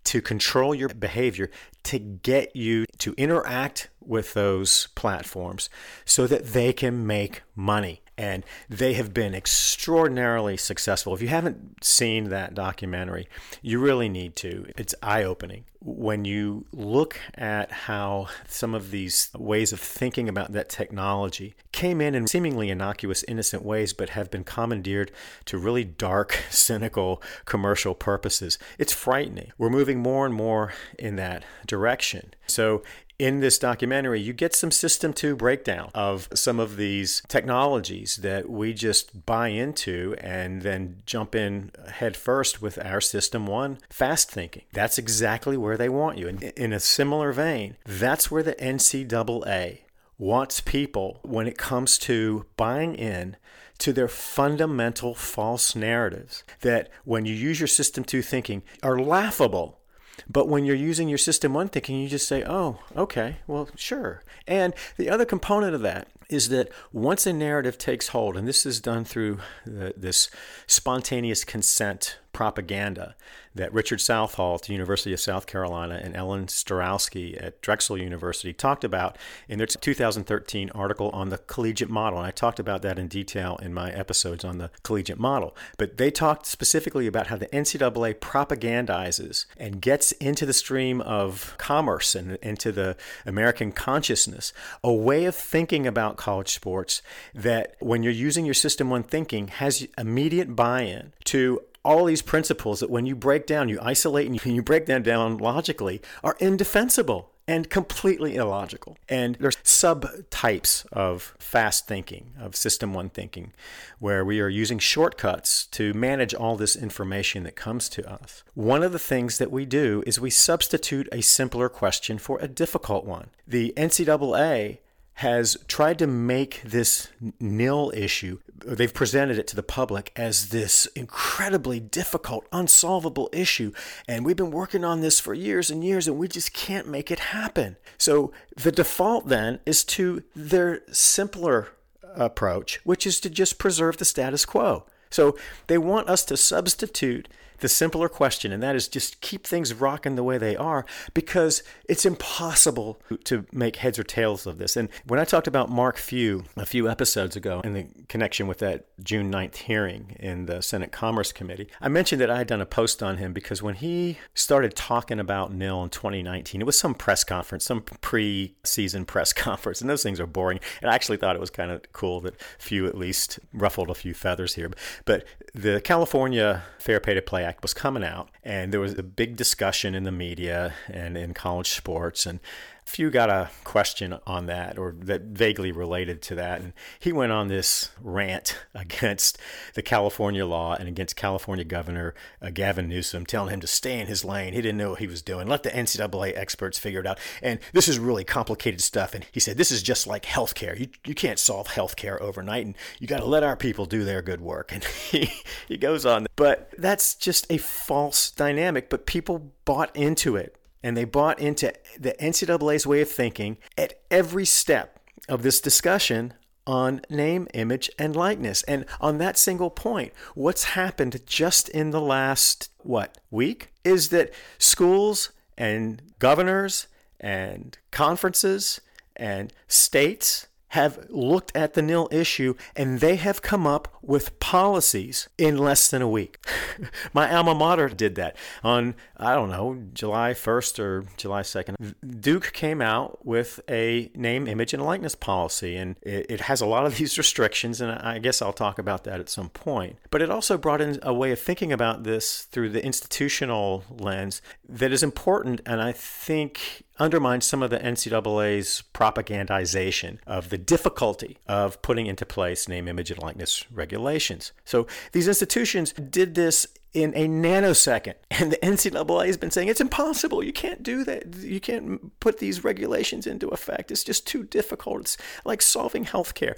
[0.05, 1.49] to control your behavior
[1.83, 5.69] to get you to interact with those platforms
[6.05, 8.01] so that they can make money.
[8.21, 11.15] And they have been extraordinarily successful.
[11.15, 13.27] If you haven't seen that documentary,
[13.63, 14.67] you really need to.
[14.77, 15.65] It's eye opening.
[15.79, 21.99] When you look at how some of these ways of thinking about that technology came
[21.99, 25.11] in in seemingly innocuous, innocent ways, but have been commandeered
[25.45, 29.51] to really dark, cynical commercial purposes, it's frightening.
[29.57, 32.35] We're moving more and more in that direction.
[32.45, 32.83] So
[33.21, 38.49] in this documentary, you get some system two breakdown of some of these technologies that
[38.49, 44.31] we just buy into and then jump in head first with our system one fast
[44.31, 44.63] thinking.
[44.73, 46.27] That's exactly where they want you.
[46.27, 49.81] And in a similar vein, that's where the NCAA
[50.17, 53.37] wants people when it comes to buying in
[53.77, 59.80] to their fundamental false narratives that when you use your system two thinking are laughable
[60.29, 64.23] but when you're using your system one thinking, you just say, oh, okay, well, sure.
[64.47, 68.65] And the other component of that is that once a narrative takes hold, and this
[68.65, 70.29] is done through the, this
[70.65, 73.15] spontaneous consent propaganda
[73.53, 78.53] that Richard Southall at the University of South Carolina and Ellen Staurowsky at Drexel University
[78.53, 79.17] talked about
[79.49, 82.19] in their 2013 article on the collegiate model.
[82.19, 85.55] And I talked about that in detail in my episodes on the collegiate model.
[85.77, 91.55] But they talked specifically about how the NCAA propagandizes and gets into the stream of
[91.57, 97.01] commerce and into the American consciousness a way of thinking about college sports
[97.33, 102.21] that when you're using your System 1 thinking has immediate buy in to all these
[102.21, 106.37] principles that when you break down, you isolate and you, break them down logically are
[106.39, 108.97] indefensible and completely illogical.
[109.09, 113.51] And there's subtypes of fast thinking, of system one thinking,
[113.99, 118.43] where we are using shortcuts to manage all this information that comes to us.
[118.53, 122.47] One of the things that we do is we substitute a simpler question for a
[122.47, 123.31] difficult one.
[123.47, 124.77] The NCAA
[125.15, 130.85] has tried to make this nil issue, they've presented it to the public as this
[130.87, 133.71] incredibly difficult, unsolvable issue.
[134.07, 137.11] And we've been working on this for years and years, and we just can't make
[137.11, 137.77] it happen.
[137.97, 141.69] So the default then is to their simpler
[142.15, 144.85] approach, which is to just preserve the status quo.
[145.09, 147.27] So they want us to substitute
[147.61, 151.63] the simpler question, and that is just keep things rocking the way they are because
[151.87, 154.75] it's impossible to make heads or tails of this.
[154.75, 158.59] And when I talked about Mark Few a few episodes ago in the connection with
[158.59, 162.61] that June 9th hearing in the Senate Commerce Committee, I mentioned that I had done
[162.61, 166.77] a post on him because when he started talking about NIL in 2019, it was
[166.77, 170.59] some press conference, some pre season press conference, and those things are boring.
[170.81, 173.93] And I actually thought it was kind of cool that Few at least ruffled a
[173.93, 174.71] few feathers here.
[175.05, 179.03] But the California Fair Pay to Play Act was coming out, and there was a
[179.03, 182.25] big discussion in the media and in college sports.
[182.25, 182.39] And
[182.85, 186.61] Few got a question on that or that vaguely related to that.
[186.61, 189.37] And he went on this rant against
[189.75, 194.07] the California law and against California Governor uh, Gavin Newsom, telling him to stay in
[194.07, 194.53] his lane.
[194.53, 195.47] He didn't know what he was doing.
[195.47, 197.19] Let the NCAA experts figure it out.
[197.41, 199.13] And this is really complicated stuff.
[199.13, 200.77] And he said, This is just like healthcare.
[200.77, 202.65] You, you can't solve healthcare overnight.
[202.65, 204.71] And you got to let our people do their good work.
[204.81, 205.29] And he,
[205.67, 206.27] he goes on.
[206.37, 208.89] But that's just a false dynamic.
[208.89, 214.01] But people bought into it and they bought into the NCAA's way of thinking at
[214.09, 216.33] every step of this discussion
[216.67, 218.63] on name, image, and likeness.
[218.63, 224.31] And on that single point, what's happened just in the last, what, week is that
[224.57, 226.87] schools and governors
[227.19, 228.81] and conferences
[229.15, 235.27] and states have looked at the nil issue and they have come up with policies
[235.37, 236.37] in less than a week.
[237.13, 241.95] My alma mater did that on, I don't know, July 1st or July 2nd.
[242.21, 246.65] Duke came out with a name, image, and likeness policy, and it, it has a
[246.65, 249.97] lot of these restrictions, and I guess I'll talk about that at some point.
[250.09, 254.41] But it also brought in a way of thinking about this through the institutional lens
[254.69, 261.37] that is important, and I think undermines some of the NCAA's propagandization of the difficulty
[261.47, 264.51] of putting into place name, image, and likeness regulations.
[264.63, 268.15] So these institutions did this in a nanosecond.
[268.29, 270.43] And the NCAA has been saying it's impossible.
[270.43, 271.35] You can't do that.
[271.37, 273.91] You can't put these regulations into effect.
[273.91, 275.01] It's just too difficult.
[275.01, 276.55] It's like solving healthcare.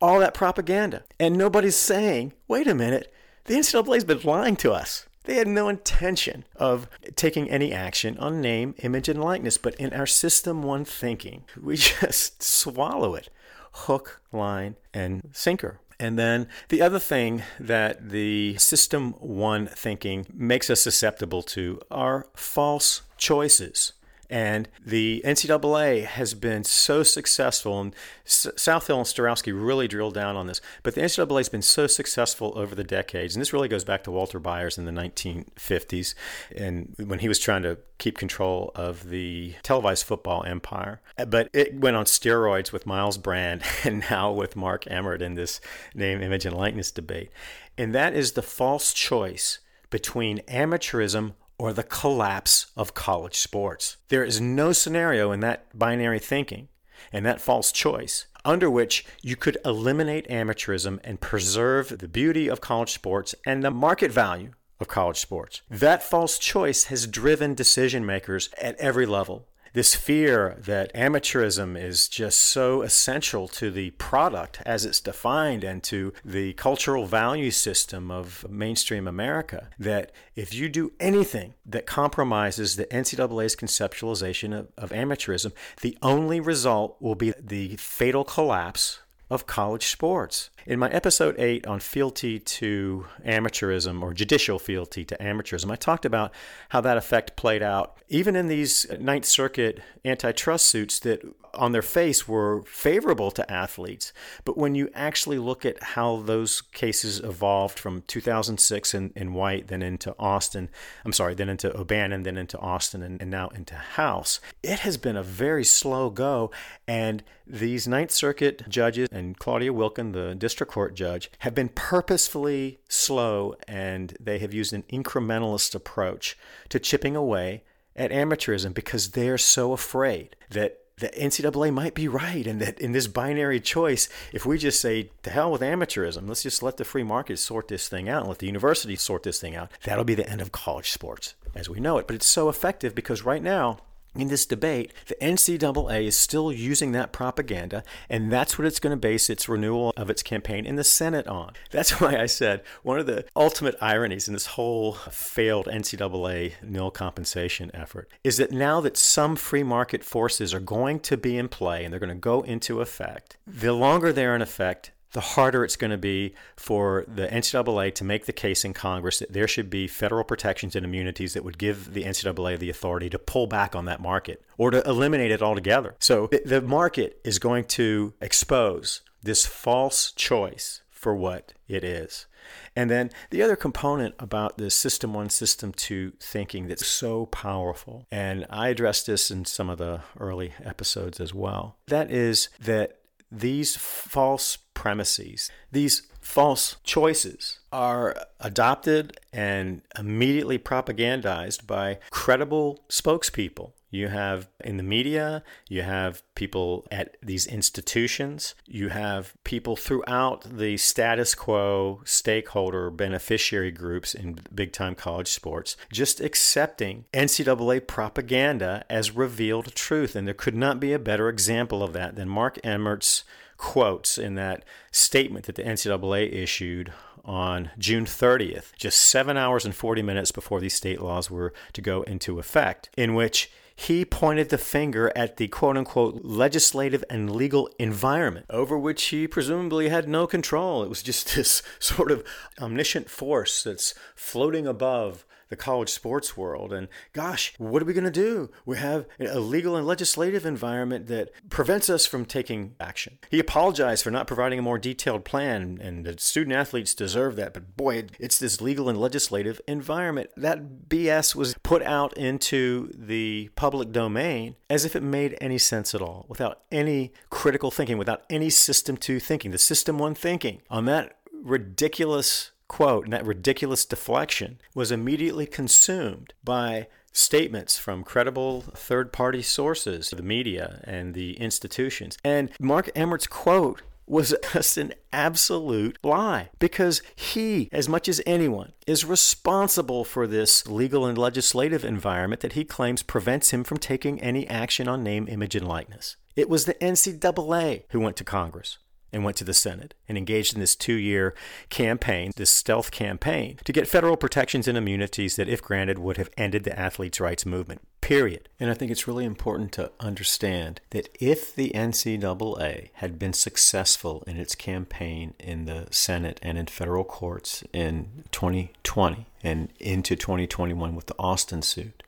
[0.00, 1.04] All that propaganda.
[1.18, 3.12] And nobody's saying, wait a minute,
[3.44, 5.07] the NCAA has been lying to us.
[5.28, 9.58] They had no intention of taking any action on name, image, and likeness.
[9.58, 13.28] But in our System 1 thinking, we just swallow it
[13.72, 15.80] hook, line, and sinker.
[16.00, 22.26] And then the other thing that the System 1 thinking makes us susceptible to are
[22.34, 23.92] false choices.
[24.30, 30.46] And the NCAA has been so successful, and Southall and Staurowsky really drilled down on
[30.46, 30.60] this.
[30.82, 34.04] But the NCAA has been so successful over the decades, and this really goes back
[34.04, 36.14] to Walter Byers in the 1950s,
[36.54, 41.00] and when he was trying to keep control of the televised football empire.
[41.26, 45.60] But it went on steroids with Myles Brand, and now with Mark Emmert in this
[45.94, 47.30] name, image, and likeness debate.
[47.78, 53.96] And that is the false choice between amateurism or the collapse of college sports.
[54.08, 56.68] There is no scenario in that binary thinking
[57.12, 62.60] and that false choice under which you could eliminate amateurism and preserve the beauty of
[62.60, 65.62] college sports and the market value of college sports.
[65.68, 72.08] That false choice has driven decision makers at every level this fear that amateurism is
[72.08, 78.10] just so essential to the product as it's defined and to the cultural value system
[78.10, 84.90] of mainstream America that if you do anything that compromises the NCAA's conceptualization of, of
[84.90, 89.00] amateurism, the only result will be the fatal collapse
[89.30, 90.50] of college sports.
[90.66, 96.04] In my episode 8 on fealty to amateurism or judicial fealty to amateurism, I talked
[96.04, 96.32] about
[96.70, 101.22] how that effect played out even in these Ninth Circuit antitrust suits that
[101.54, 104.12] on their face were favorable to athletes.
[104.44, 109.68] But when you actually look at how those cases evolved from 2006 in, in White,
[109.68, 110.68] then into Alston,
[111.04, 114.96] I'm sorry, then into O'Bannon, then into Alston, and, and now into House, it has
[114.96, 116.50] been a very slow go.
[116.86, 122.78] And these Ninth Circuit judges and Claudia Wilken, the district court judge, have been purposefully
[122.88, 126.36] slow and they have used an incrementalist approach
[126.68, 127.62] to chipping away
[127.96, 132.92] at amateurism because they're so afraid that the NCAA might be right, and that in
[132.92, 136.84] this binary choice, if we just say to hell with amateurism, let's just let the
[136.84, 140.04] free market sort this thing out, and let the university sort this thing out, that'll
[140.04, 142.06] be the end of college sports as we know it.
[142.06, 143.78] But it's so effective because right now
[144.14, 148.92] in this debate, the NCAA is still using that propaganda, and that's what it's going
[148.92, 151.52] to base its renewal of its campaign in the Senate on.
[151.70, 156.90] That's why I said one of the ultimate ironies in this whole failed NCAA nil
[156.90, 161.48] compensation effort is that now that some free market forces are going to be in
[161.48, 165.64] play and they're going to go into effect, the longer they're in effect, the harder
[165.64, 169.48] it's going to be for the NCAA to make the case in Congress that there
[169.48, 173.46] should be federal protections and immunities that would give the NCAA the authority to pull
[173.46, 175.96] back on that market or to eliminate it altogether.
[175.98, 182.26] So the market is going to expose this false choice for what it is.
[182.74, 188.06] And then the other component about the system one, system two thinking that's so powerful,
[188.10, 192.97] and I addressed this in some of the early episodes as well, that is that
[193.30, 203.72] these false premises, these false choices are adopted and immediately propagandized by credible spokespeople.
[203.90, 210.42] You have in the media, you have people at these institutions, you have people throughout
[210.42, 218.84] the status quo stakeholder beneficiary groups in big time college sports just accepting NCAA propaganda
[218.90, 220.14] as revealed truth.
[220.14, 223.24] And there could not be a better example of that than Mark Emmert's
[223.56, 226.92] quotes in that statement that the NCAA issued
[227.24, 231.82] on June 30th, just seven hours and 40 minutes before these state laws were to
[231.82, 233.50] go into effect, in which
[233.80, 239.28] he pointed the finger at the quote unquote legislative and legal environment over which he
[239.28, 240.82] presumably had no control.
[240.82, 242.24] It was just this sort of
[242.60, 246.72] omniscient force that's floating above the college sports world.
[246.72, 248.50] And gosh, what are we going to do?
[248.64, 253.18] We have a legal and legislative environment that prevents us from taking action.
[253.30, 257.54] He apologized for not providing a more detailed plan, and the student athletes deserve that.
[257.54, 260.30] But boy, it's this legal and legislative environment.
[260.36, 265.94] That BS was put out into the public domain as if it made any sense
[265.94, 270.62] at all, without any critical thinking, without any system two thinking, the system one thinking
[270.70, 278.60] on that ridiculous quote and that ridiculous deflection was immediately consumed by statements from credible
[278.60, 282.16] third party sources, the media and the institutions.
[282.22, 288.72] And Mark Emmert's quote was just an absolute lie because he, as much as anyone,
[288.86, 294.20] is responsible for this legal and legislative environment that he claims prevents him from taking
[294.20, 296.16] any action on name, image, and likeness.
[296.36, 298.78] It was the NCAA who went to Congress
[299.12, 301.34] and went to the Senate and engaged in this two year
[301.70, 306.30] campaign, this stealth campaign, to get federal protections and immunities that, if granted, would have
[306.36, 307.80] ended the athletes' rights movement.
[308.00, 308.48] Period.
[308.58, 314.24] And I think it's really important to understand that if the NCAA had been successful
[314.26, 320.94] in its campaign in the Senate and in federal courts in 2020 and into 2021
[320.94, 322.02] with the Alston suit,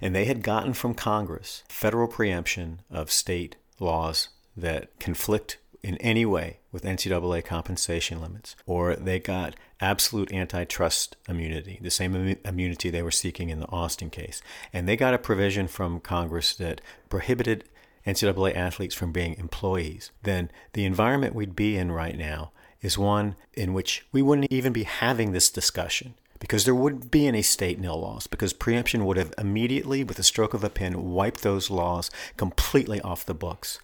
[0.00, 6.26] and they had gotten from Congress federal preemption of state laws that conflict in any
[6.26, 13.02] way with NCAA compensation limits, or they got absolute antitrust immunity, the same immunity they
[13.02, 14.42] were seeking in the Alston case.
[14.72, 17.64] And they got a provision from Congress that prohibited
[18.06, 20.10] NCAA athletes from being employees.
[20.22, 24.72] Then the environment we'd be in right now is one in which we wouldn't even
[24.72, 29.16] be having this discussion because there wouldn't be any state nil laws because preemption would
[29.16, 33.78] have immediately, with a stroke of a pen, wiped those laws completely off the books.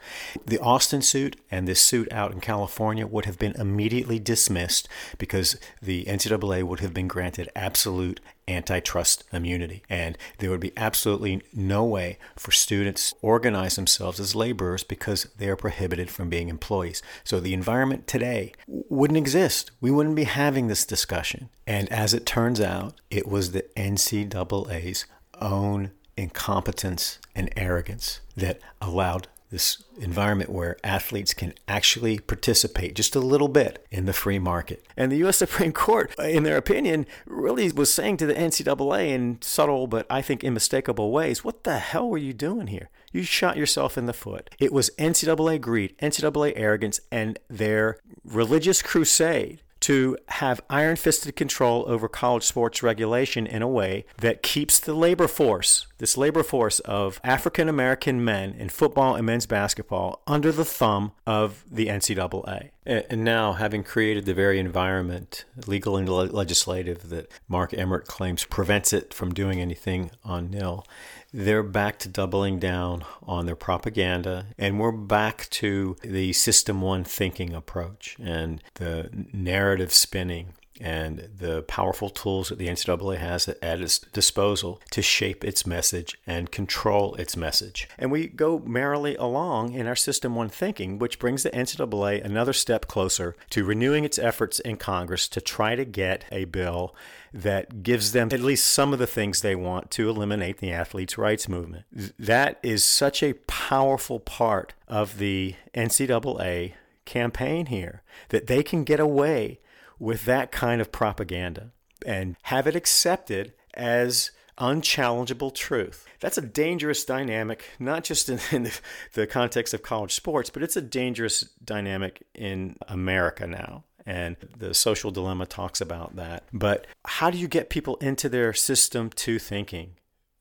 [0.44, 4.88] The Alston suit and this suit out in California would have been immediately dismissed
[5.18, 9.82] because the NCAA would have been granted absolute antitrust immunity.
[9.88, 15.24] And there would be absolutely no way for students to organize themselves as laborers because
[15.36, 17.03] they are prohibited from being employees.
[17.24, 19.70] So the environment today wouldn't exist.
[19.80, 21.49] We wouldn't be having this discussion.
[21.66, 25.07] And as it turns out, it was the NCAA's
[25.40, 33.20] own incompetence and arrogance that allowed this environment where athletes can actually participate just a
[33.20, 34.84] little bit in the free market.
[34.97, 35.36] And the U.S.
[35.47, 40.22] Supreme Court, in their opinion, really was saying to the NCAA in subtle but I
[40.22, 42.90] think unmistakable ways, what the hell were you doing here?
[43.12, 44.51] You shot yourself in the foot.
[44.59, 51.84] It was NCAA greed, NCAA arrogance, and their religious crusade to have iron fisted control
[51.86, 56.80] over college sports regulation in a way that keeps the labor force, this labor force
[56.80, 62.70] of African American men in football and men's basketball, under the thumb of the NCAA.
[62.86, 68.92] And now, having created the very environment, legal and legislative, that Mark Emmert claims prevents
[68.92, 70.86] it from doing anything on nil,
[71.32, 77.04] they're back to doubling down on their propaganda, and we're back to the System One
[77.04, 83.80] thinking approach and the narrative spinning and the powerful tools that the NCAA has at
[83.80, 87.88] its disposal to shape its message and control its message.
[87.98, 92.52] And we go merrily along in our System 1 thinking, which brings the NCAA another
[92.52, 96.94] step closer to renewing its efforts in Congress to try to get a bill
[97.32, 101.18] that gives them at least some of the things they want to eliminate the athletes'
[101.18, 101.84] rights movement.
[102.18, 106.72] That is such a powerful part of the NCAA
[107.04, 109.60] campaign here that they can get away
[109.99, 111.72] with that kind of propaganda
[112.05, 116.07] and have it accepted as unchallengeable truth.
[116.20, 118.80] That's a dangerous dynamic, not just in, in the,
[119.12, 123.84] the, context of college sports, but it's a dangerous dynamic in America now.
[124.07, 126.44] And the social dilemma talks about that.
[126.53, 129.97] But how do you get people into their system two thinking?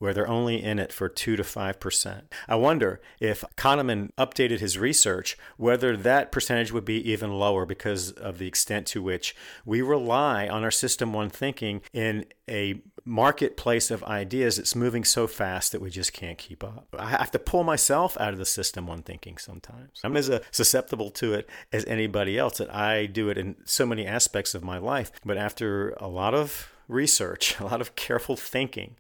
[0.06, 2.22] Where they're only in it for 2 to 5%.
[2.48, 8.12] I wonder if Kahneman updated his research, whether that percentage would be even lower because
[8.12, 9.36] of the extent to which
[9.66, 15.26] we rely on our system one thinking in a marketplace of ideas that's moving so
[15.26, 16.88] fast that we just can't keep up.
[16.96, 20.02] I have to pull myself out of the system one thinking sometimes.
[20.04, 24.06] I'm as susceptible to it as anybody else that I do it in so many
[24.06, 25.12] aspects of my life.
[25.26, 28.96] But after a lot of research, a lot of careful thinking,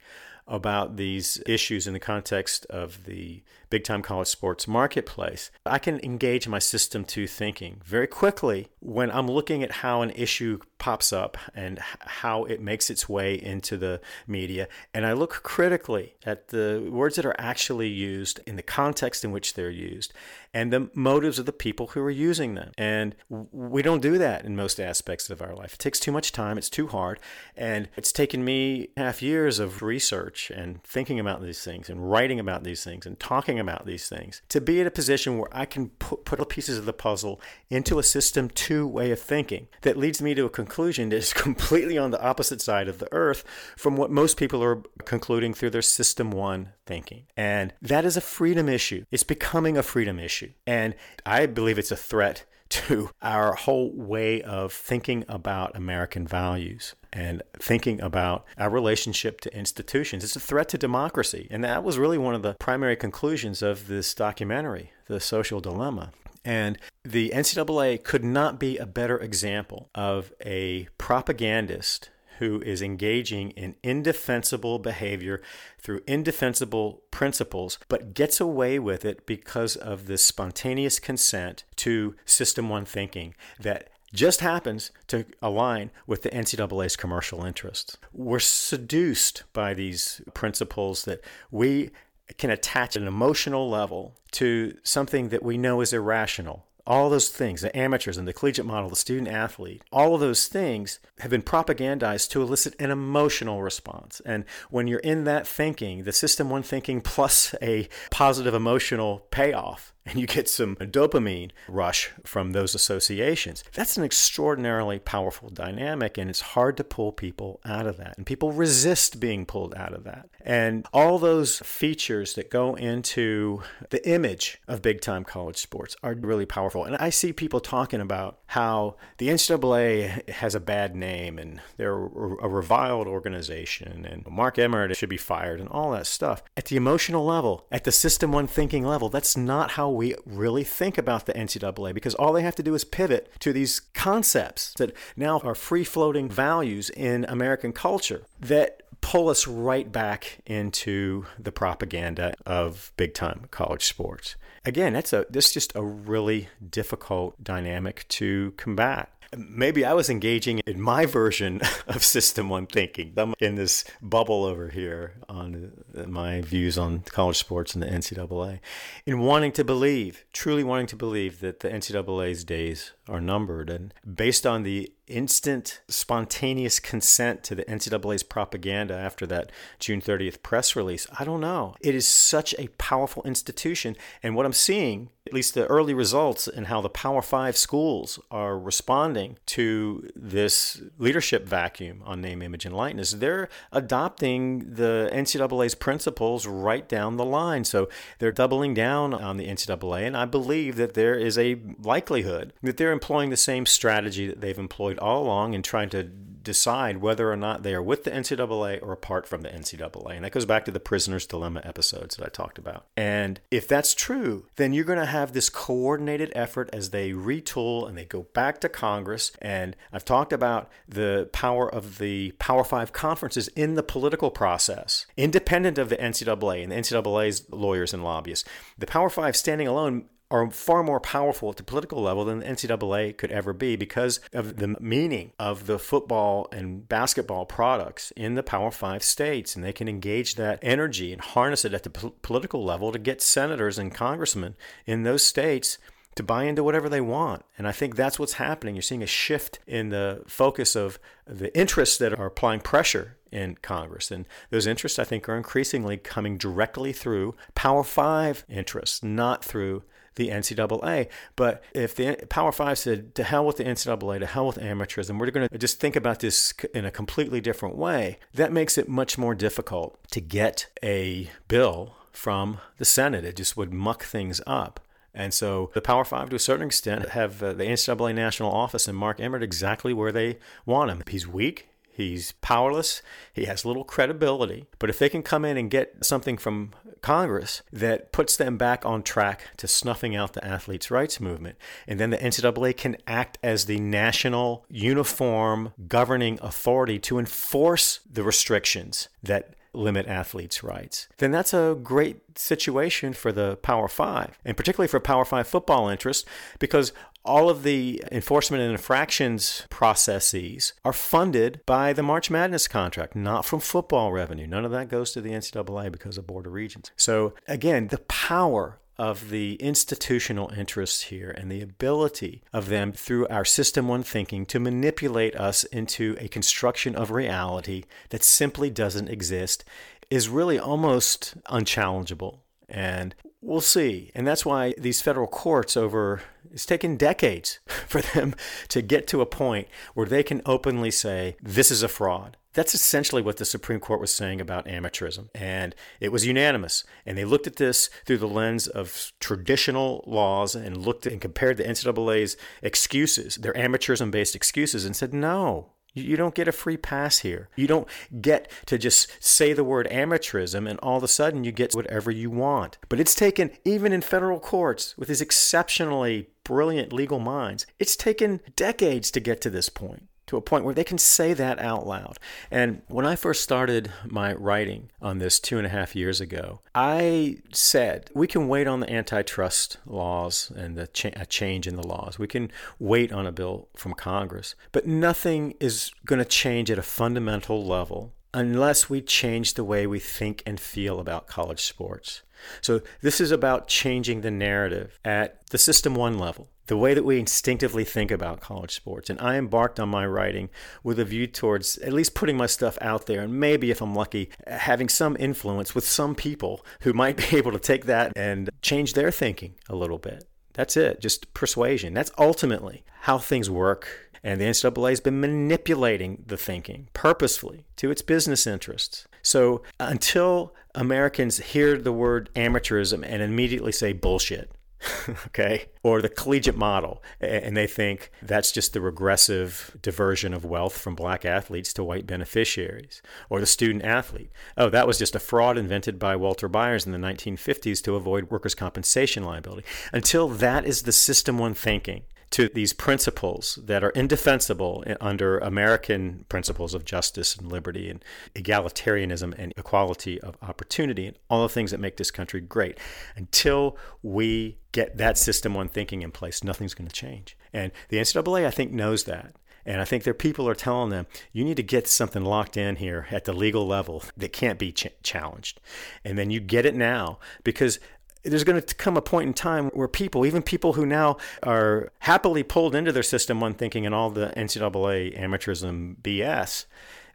[0.47, 3.41] about these issues in the context of the
[3.75, 9.11] big time college sports marketplace, I can engage my system two thinking very quickly when
[9.11, 13.75] I'm looking at how an issue pops up and how it makes its way into
[13.75, 14.69] the media.
[14.93, 19.31] And I look critically at the words that are actually used in the context in
[19.31, 20.13] which they're used
[20.53, 22.71] and the motives of the people who are using them.
[22.77, 25.73] And we don't do that in most aspects of our life.
[25.73, 27.19] It takes too much time, it's too hard.
[27.57, 32.39] And it's taken me half years of research and thinking about these things and writing
[32.39, 35.65] about these things and talking about these things to be in a position where I
[35.65, 39.97] can put, put pieces of the puzzle into a system two way of thinking that
[39.97, 43.43] leads me to a conclusion that is completely on the opposite side of the earth
[43.77, 47.23] from what most people are concluding through their system one thinking.
[47.35, 49.05] And that is a freedom issue.
[49.11, 50.51] It's becoming a freedom issue.
[50.67, 50.95] And
[51.25, 52.45] I believe it's a threat
[52.75, 59.57] to our whole way of thinking about American values and thinking about our relationship to
[59.57, 60.23] institutions.
[60.23, 61.47] It's a threat to democracy.
[61.49, 66.11] And that was really one of the primary conclusions of this documentary, The Social Dilemma.
[66.43, 72.09] And the NCAA could not be a better example of a propagandist
[72.39, 75.41] who is engaging in indefensible behavior
[75.79, 82.69] through indefensible principles, but gets away with it because of this spontaneous consent to System
[82.69, 87.97] 1 thinking that just happens to align with the NCAA's commercial interests.
[88.13, 91.21] We're seduced by these principles that
[91.51, 91.91] we
[92.37, 97.61] can attach an emotional level to something that we know is irrational all those things,
[97.61, 101.41] the amateurs and the collegiate model, the student athlete, all of those things have been
[101.41, 104.21] propagandized to elicit an emotional response.
[104.25, 109.93] And when you're in that thinking, the system one thinking plus a positive emotional payoff,
[110.05, 113.63] and you get some dopamine rush from those associations.
[113.73, 118.17] That's an extraordinarily powerful dynamic, and it's hard to pull people out of that.
[118.17, 120.29] And people resist being pulled out of that.
[120.41, 126.13] And all those features that go into the image of big time college sports are
[126.13, 126.85] really powerful.
[126.85, 131.95] And I see people talking about how the NCAA has a bad name and they're
[131.95, 136.43] a reviled organization and Mark Emmert should be fired and all that stuff.
[136.55, 140.63] At the emotional level, at the system one thinking level, that's not how we really
[140.63, 144.73] think about the NCAA because all they have to do is pivot to these concepts
[144.75, 151.25] that now are free floating values in American culture that pull us right back into
[151.39, 154.35] the propaganda of big time college sports.
[154.65, 160.09] Again, that's a this is just a really difficult dynamic to combat maybe I was
[160.09, 163.13] engaging in my version of System One thinking.
[163.17, 167.87] I'm in this bubble over here on uh, my views on college sports and the
[167.87, 168.59] NCAA,
[169.05, 173.69] in wanting to believe, truly wanting to believe that the NCAA's days are numbered.
[173.69, 180.41] And based on the instant, spontaneous consent to the NCAA's propaganda after that June 30th
[180.41, 181.75] press release, I don't know.
[181.81, 183.95] It is such a powerful institution.
[184.23, 188.19] And what I'm seeing, at least the early results and how the Power Five schools
[188.29, 195.75] are responding to this leadership vacuum on name, image, and likeness, they're adopting the NCAA's
[195.75, 197.63] principles right down the line.
[197.63, 197.89] So
[198.19, 200.05] they're doubling down on the NCAA.
[200.05, 204.41] And I believe that there is a likelihood that they're employing the same strategy that
[204.41, 206.09] they've employed all along in trying to
[206.45, 210.15] decide whether or not they are with the NCAA or apart from the NCAA.
[210.15, 212.85] And that goes back to the prisoner's dilemma episodes that I talked about.
[212.95, 217.89] And if that's true, then you're going to have this coordinated effort as they retool
[217.89, 219.33] and they go back to Congress.
[219.41, 225.07] And I've talked about the power of the Power Five conferences in the political process,
[225.17, 228.47] independent of the NCAA and the NCAA's lawyers and lobbyists.
[228.77, 232.45] The Power Five standing alone are far more powerful at the political level than the
[232.45, 238.35] NCAA could ever be because of the meaning of the football and basketball products in
[238.35, 239.55] the Power Five states.
[239.55, 242.99] And they can engage that energy and harness it at the po- political level to
[242.99, 244.55] get senators and congressmen
[244.85, 245.77] in those states
[246.15, 247.43] to buy into whatever they want.
[247.57, 248.75] And I think that's what's happening.
[248.75, 253.55] You're seeing a shift in the focus of the interests that are applying pressure in
[253.61, 254.11] Congress.
[254.11, 259.83] And those interests, I think, are increasingly coming directly through Power Five interests, not through
[260.15, 261.07] the NCAA.
[261.35, 265.09] But if the Power Five said, to hell with the NCAA, to hell with amateurs,
[265.09, 268.77] and we're going to just think about this in a completely different way, that makes
[268.77, 273.25] it much more difficult to get a bill from the Senate.
[273.25, 274.79] It just would muck things up.
[275.13, 278.87] And so the Power Five, to a certain extent, have uh, the NCAA national office
[278.87, 281.01] and Mark Emmert exactly where they want him.
[281.07, 281.69] He's weak.
[281.95, 283.01] He's powerless.
[283.31, 284.65] He has little credibility.
[284.79, 286.71] But if they can come in and get something from
[287.01, 291.97] Congress that puts them back on track to snuffing out the athletes' rights movement, and
[291.97, 299.07] then the NCAA can act as the national uniform governing authority to enforce the restrictions
[299.23, 304.87] that limit athletes' rights, then that's a great situation for the Power Five, and particularly
[304.87, 306.27] for Power Five football interests,
[306.59, 306.91] because
[307.25, 313.45] all of the enforcement and infractions processes are funded by the March Madness contract, not
[313.45, 314.47] from football revenue.
[314.47, 316.91] None of that goes to the NCAA because of Board of Regents.
[316.95, 323.27] So, again, the power of the institutional interests here and the ability of them through
[323.27, 329.09] our system one thinking to manipulate us into a construction of reality that simply doesn't
[329.09, 329.65] exist
[330.09, 332.39] is really almost unchallengeable.
[332.69, 334.11] And we'll see.
[334.15, 336.21] And that's why these federal courts over
[336.55, 338.33] it's taken decades for them
[338.69, 342.37] to get to a point where they can openly say this is a fraud.
[342.53, 345.27] That's essentially what the Supreme Court was saying about amateurism.
[345.35, 346.85] And it was unanimous.
[347.05, 351.19] And they looked at this through the lens of traditional laws and looked at and
[351.19, 356.53] compared the NCAA's excuses, their amateurism based excuses, and said, no, you don't get a
[356.53, 357.49] free pass here.
[357.55, 357.87] You don't
[358.21, 362.11] get to just say the word amateurism and all of a sudden you get whatever
[362.11, 362.77] you want.
[362.89, 367.65] But it's taken, even in federal courts, with these exceptionally brilliant legal minds.
[367.77, 371.33] It's taken decades to get to this point to a point where they can say
[371.33, 372.17] that out loud.
[372.49, 376.61] And when I first started my writing on this two and a half years ago,
[376.73, 381.75] I said we can wait on the antitrust laws and the cha- a change in
[381.75, 382.17] the laws.
[382.17, 386.79] We can wait on a bill from Congress, but nothing is going to change at
[386.79, 392.21] a fundamental level unless we change the way we think and feel about college sports.
[392.61, 397.05] So, this is about changing the narrative at the System 1 level the way that
[397.05, 399.09] we instinctively think about college sports.
[399.09, 400.49] And I embarked on my writing
[400.83, 403.93] with a view towards at least putting my stuff out there and maybe, if I'm
[403.93, 408.49] lucky, having some influence with some people who might be able to take that and
[408.61, 410.27] change their thinking a little bit.
[410.53, 411.93] That's it, just persuasion.
[411.93, 414.09] That's ultimately how things work.
[414.23, 419.05] And the NCAA has been manipulating the thinking purposefully to its business interests.
[419.25, 424.51] So until Americans hear the word amateurism and immediately say bullshit,
[425.27, 430.77] okay, or the collegiate model, and they think that's just the regressive diversion of wealth
[430.77, 434.29] from black athletes to white beneficiaries, or the student athlete.
[434.57, 438.29] Oh, that was just a fraud invented by Walter Byers in the 1950s to avoid
[438.29, 439.65] workers' compensation liability.
[439.91, 442.03] Until that is the system one thinking,
[442.35, 448.03] to these principles that are indefensible under American principles of justice and liberty and
[448.35, 452.77] egalitarianism and equality of opportunity and all the things that make this country great.
[453.15, 457.37] Until we get that system one thinking in place, nothing's going to change.
[457.53, 459.33] And the NCAA, I think, knows that.
[459.65, 462.75] And I think their people are telling them, you need to get something locked in
[462.75, 465.61] here at the legal level that can't be ch- challenged.
[466.03, 467.79] And then you get it now because
[468.25, 471.91] there's going to come a point in time where people, even people who now are
[471.99, 476.65] happily pulled into their system one thinking and all the NCAA amateurism BS,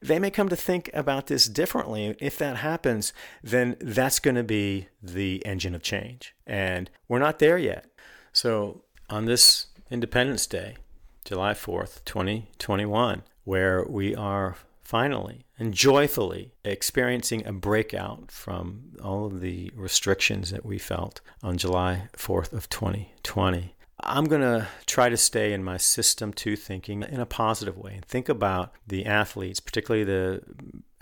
[0.01, 2.17] they may come to think about this differently.
[2.21, 6.35] If that happens, then that's going to be the engine of change.
[6.47, 7.87] And we're not there yet.
[8.33, 10.77] So on this Independence Day,
[11.25, 19.41] July 4th, 2021, where we are finally and joyfully experiencing a breakout from all of
[19.41, 23.75] the restrictions that we felt on July 4th of 2020.
[24.03, 27.93] I'm going to try to stay in my system two thinking in a positive way
[27.93, 30.43] and think about the athletes, particularly the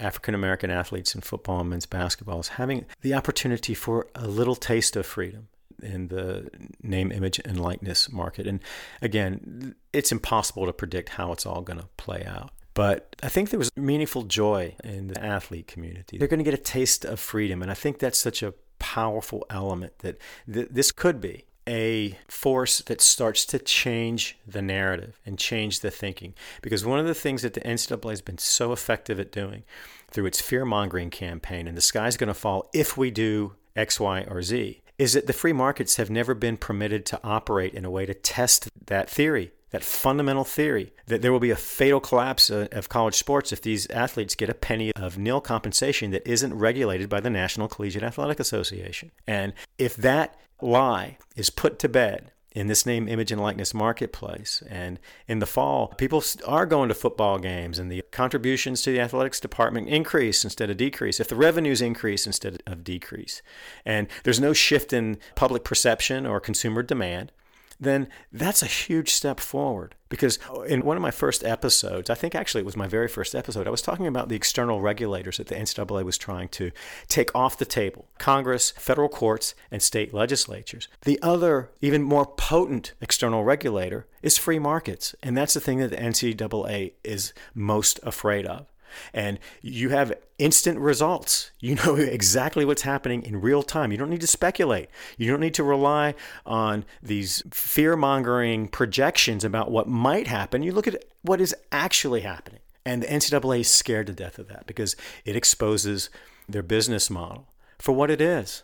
[0.01, 4.57] African American athletes in football and men's basketball, as having the opportunity for a little
[4.57, 5.47] taste of freedom
[5.81, 6.51] in the
[6.83, 8.49] name, image, and likeness market.
[8.49, 8.59] And
[9.01, 12.51] again, it's impossible to predict how it's all going to play out.
[12.79, 16.17] But I think there was meaningful joy in the athlete community.
[16.17, 17.61] They're going to get a taste of freedom.
[17.61, 20.17] And I think that's such a powerful element that
[20.49, 25.91] th- this could be a force that starts to change the narrative and change the
[25.91, 26.35] thinking.
[26.63, 29.65] Because one of the things that the NCAA has been so effective at doing
[30.13, 33.99] through its fear mongering campaign, and the sky's going to fall if we do X,
[33.99, 37.85] Y, or Z, is that the free markets have never been permitted to operate in
[37.85, 42.01] a way to test that theory that fundamental theory that there will be a fatal
[42.01, 46.27] collapse uh, of college sports if these athletes get a penny of nil compensation that
[46.27, 49.11] isn't regulated by the National Collegiate Athletic Association.
[49.27, 54.63] And if that lie is put to bed in this name, image, and likeness marketplace.
[54.69, 54.99] And
[55.29, 59.39] in the fall, people are going to football games, and the contributions to the athletics
[59.39, 61.21] department increase instead of decrease.
[61.21, 63.43] If the revenues increase instead of decrease,
[63.85, 67.33] and there's no shift in public perception or consumer demand,
[67.81, 69.95] then that's a huge step forward.
[70.09, 73.09] Because oh, in one of my first episodes, I think actually it was my very
[73.09, 76.71] first episode, I was talking about the external regulators that the NCAA was trying to
[77.09, 80.89] take off the table Congress, federal courts, and state legislatures.
[81.03, 85.15] The other, even more potent external regulator is free markets.
[85.23, 88.67] And that's the thing that the NCAA is most afraid of
[89.13, 91.51] and you have instant results.
[91.61, 93.93] You know exactly what's happening in real time.
[93.93, 94.89] You don't need to speculate.
[95.17, 96.15] You don't need to rely
[96.47, 100.63] on these fear mongering projections about what might happen.
[100.63, 102.61] You look at what is actually happening.
[102.85, 106.09] And the NCAA is scared to death of that because it exposes
[106.49, 108.63] their business model for what it is.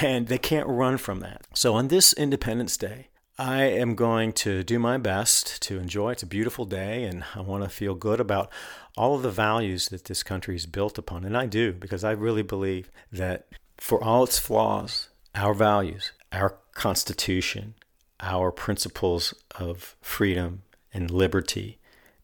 [0.00, 1.46] And they can't run from that.
[1.54, 3.08] So on this Independence Day,
[3.38, 6.12] I am going to do my best to enjoy.
[6.12, 8.50] It's a beautiful day, and I want to feel good about
[8.96, 11.24] all of the values that this country is built upon.
[11.24, 16.56] And I do, because I really believe that for all its flaws, our values, our
[16.72, 17.74] Constitution,
[18.20, 21.78] our principles of freedom and liberty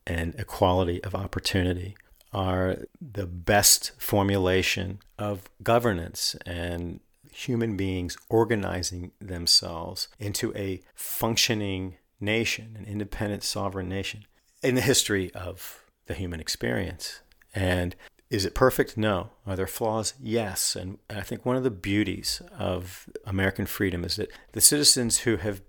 [0.06, 1.96] and equality of opportunity
[2.32, 7.00] are the best formulation of governance and
[7.32, 14.24] human beings organizing themselves into a functioning nation, an independent sovereign nation
[14.62, 15.82] in the history of
[16.12, 17.20] the human experience.
[17.54, 17.96] And
[18.28, 18.98] is it perfect?
[18.98, 19.30] No.
[19.46, 20.12] Are there flaws?
[20.20, 20.76] Yes.
[20.76, 25.38] And I think one of the beauties of American freedom is that the citizens who
[25.38, 25.62] have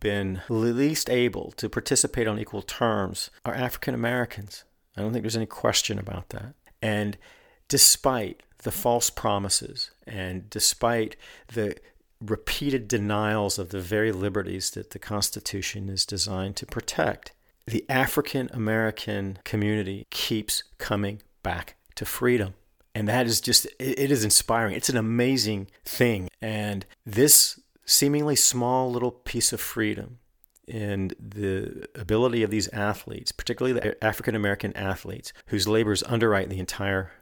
[0.00, 4.64] been least able to participate on equal terms are African Americans.
[4.96, 6.54] I don't think there's any question about that.
[6.80, 7.18] And
[7.68, 11.16] despite the false promises and despite
[11.48, 11.76] the
[12.20, 17.32] repeated denials of the very liberties that the Constitution is designed to protect,
[17.70, 22.54] the African American community keeps coming back to freedom.
[22.94, 24.74] And that is just, it is inspiring.
[24.74, 26.28] It's an amazing thing.
[26.42, 30.18] And this seemingly small little piece of freedom
[30.66, 36.58] and the ability of these athletes, particularly the African American athletes whose labors underwrite the
[36.58, 37.12] entire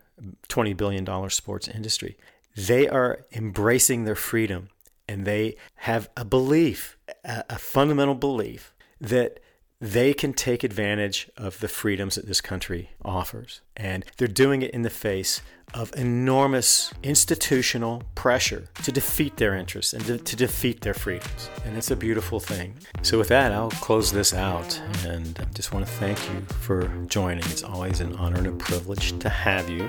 [0.49, 2.17] $20 billion sports industry,
[2.57, 4.71] they are embracing their freedom
[5.07, 9.41] and they have a belief, a, a fundamental belief that
[9.81, 13.61] they can take advantage of the freedoms that this country offers.
[13.77, 15.41] And they're doing it in the face
[15.75, 21.51] of enormous institutional pressure to defeat their interests and to, to, defeat their freedoms.
[21.65, 22.75] And it's a beautiful thing.
[23.03, 26.89] So, with that, I'll close this out and I just want to thank you for
[27.07, 27.45] joining.
[27.45, 29.87] It's always an honor and a privilege to have you.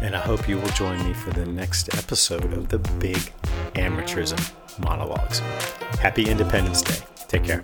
[0.00, 3.32] And I hope you will join me for the next episode of the Big
[3.74, 5.38] Amateurism Monologues.
[6.00, 6.98] Happy Independence Day.
[7.28, 7.62] Take care.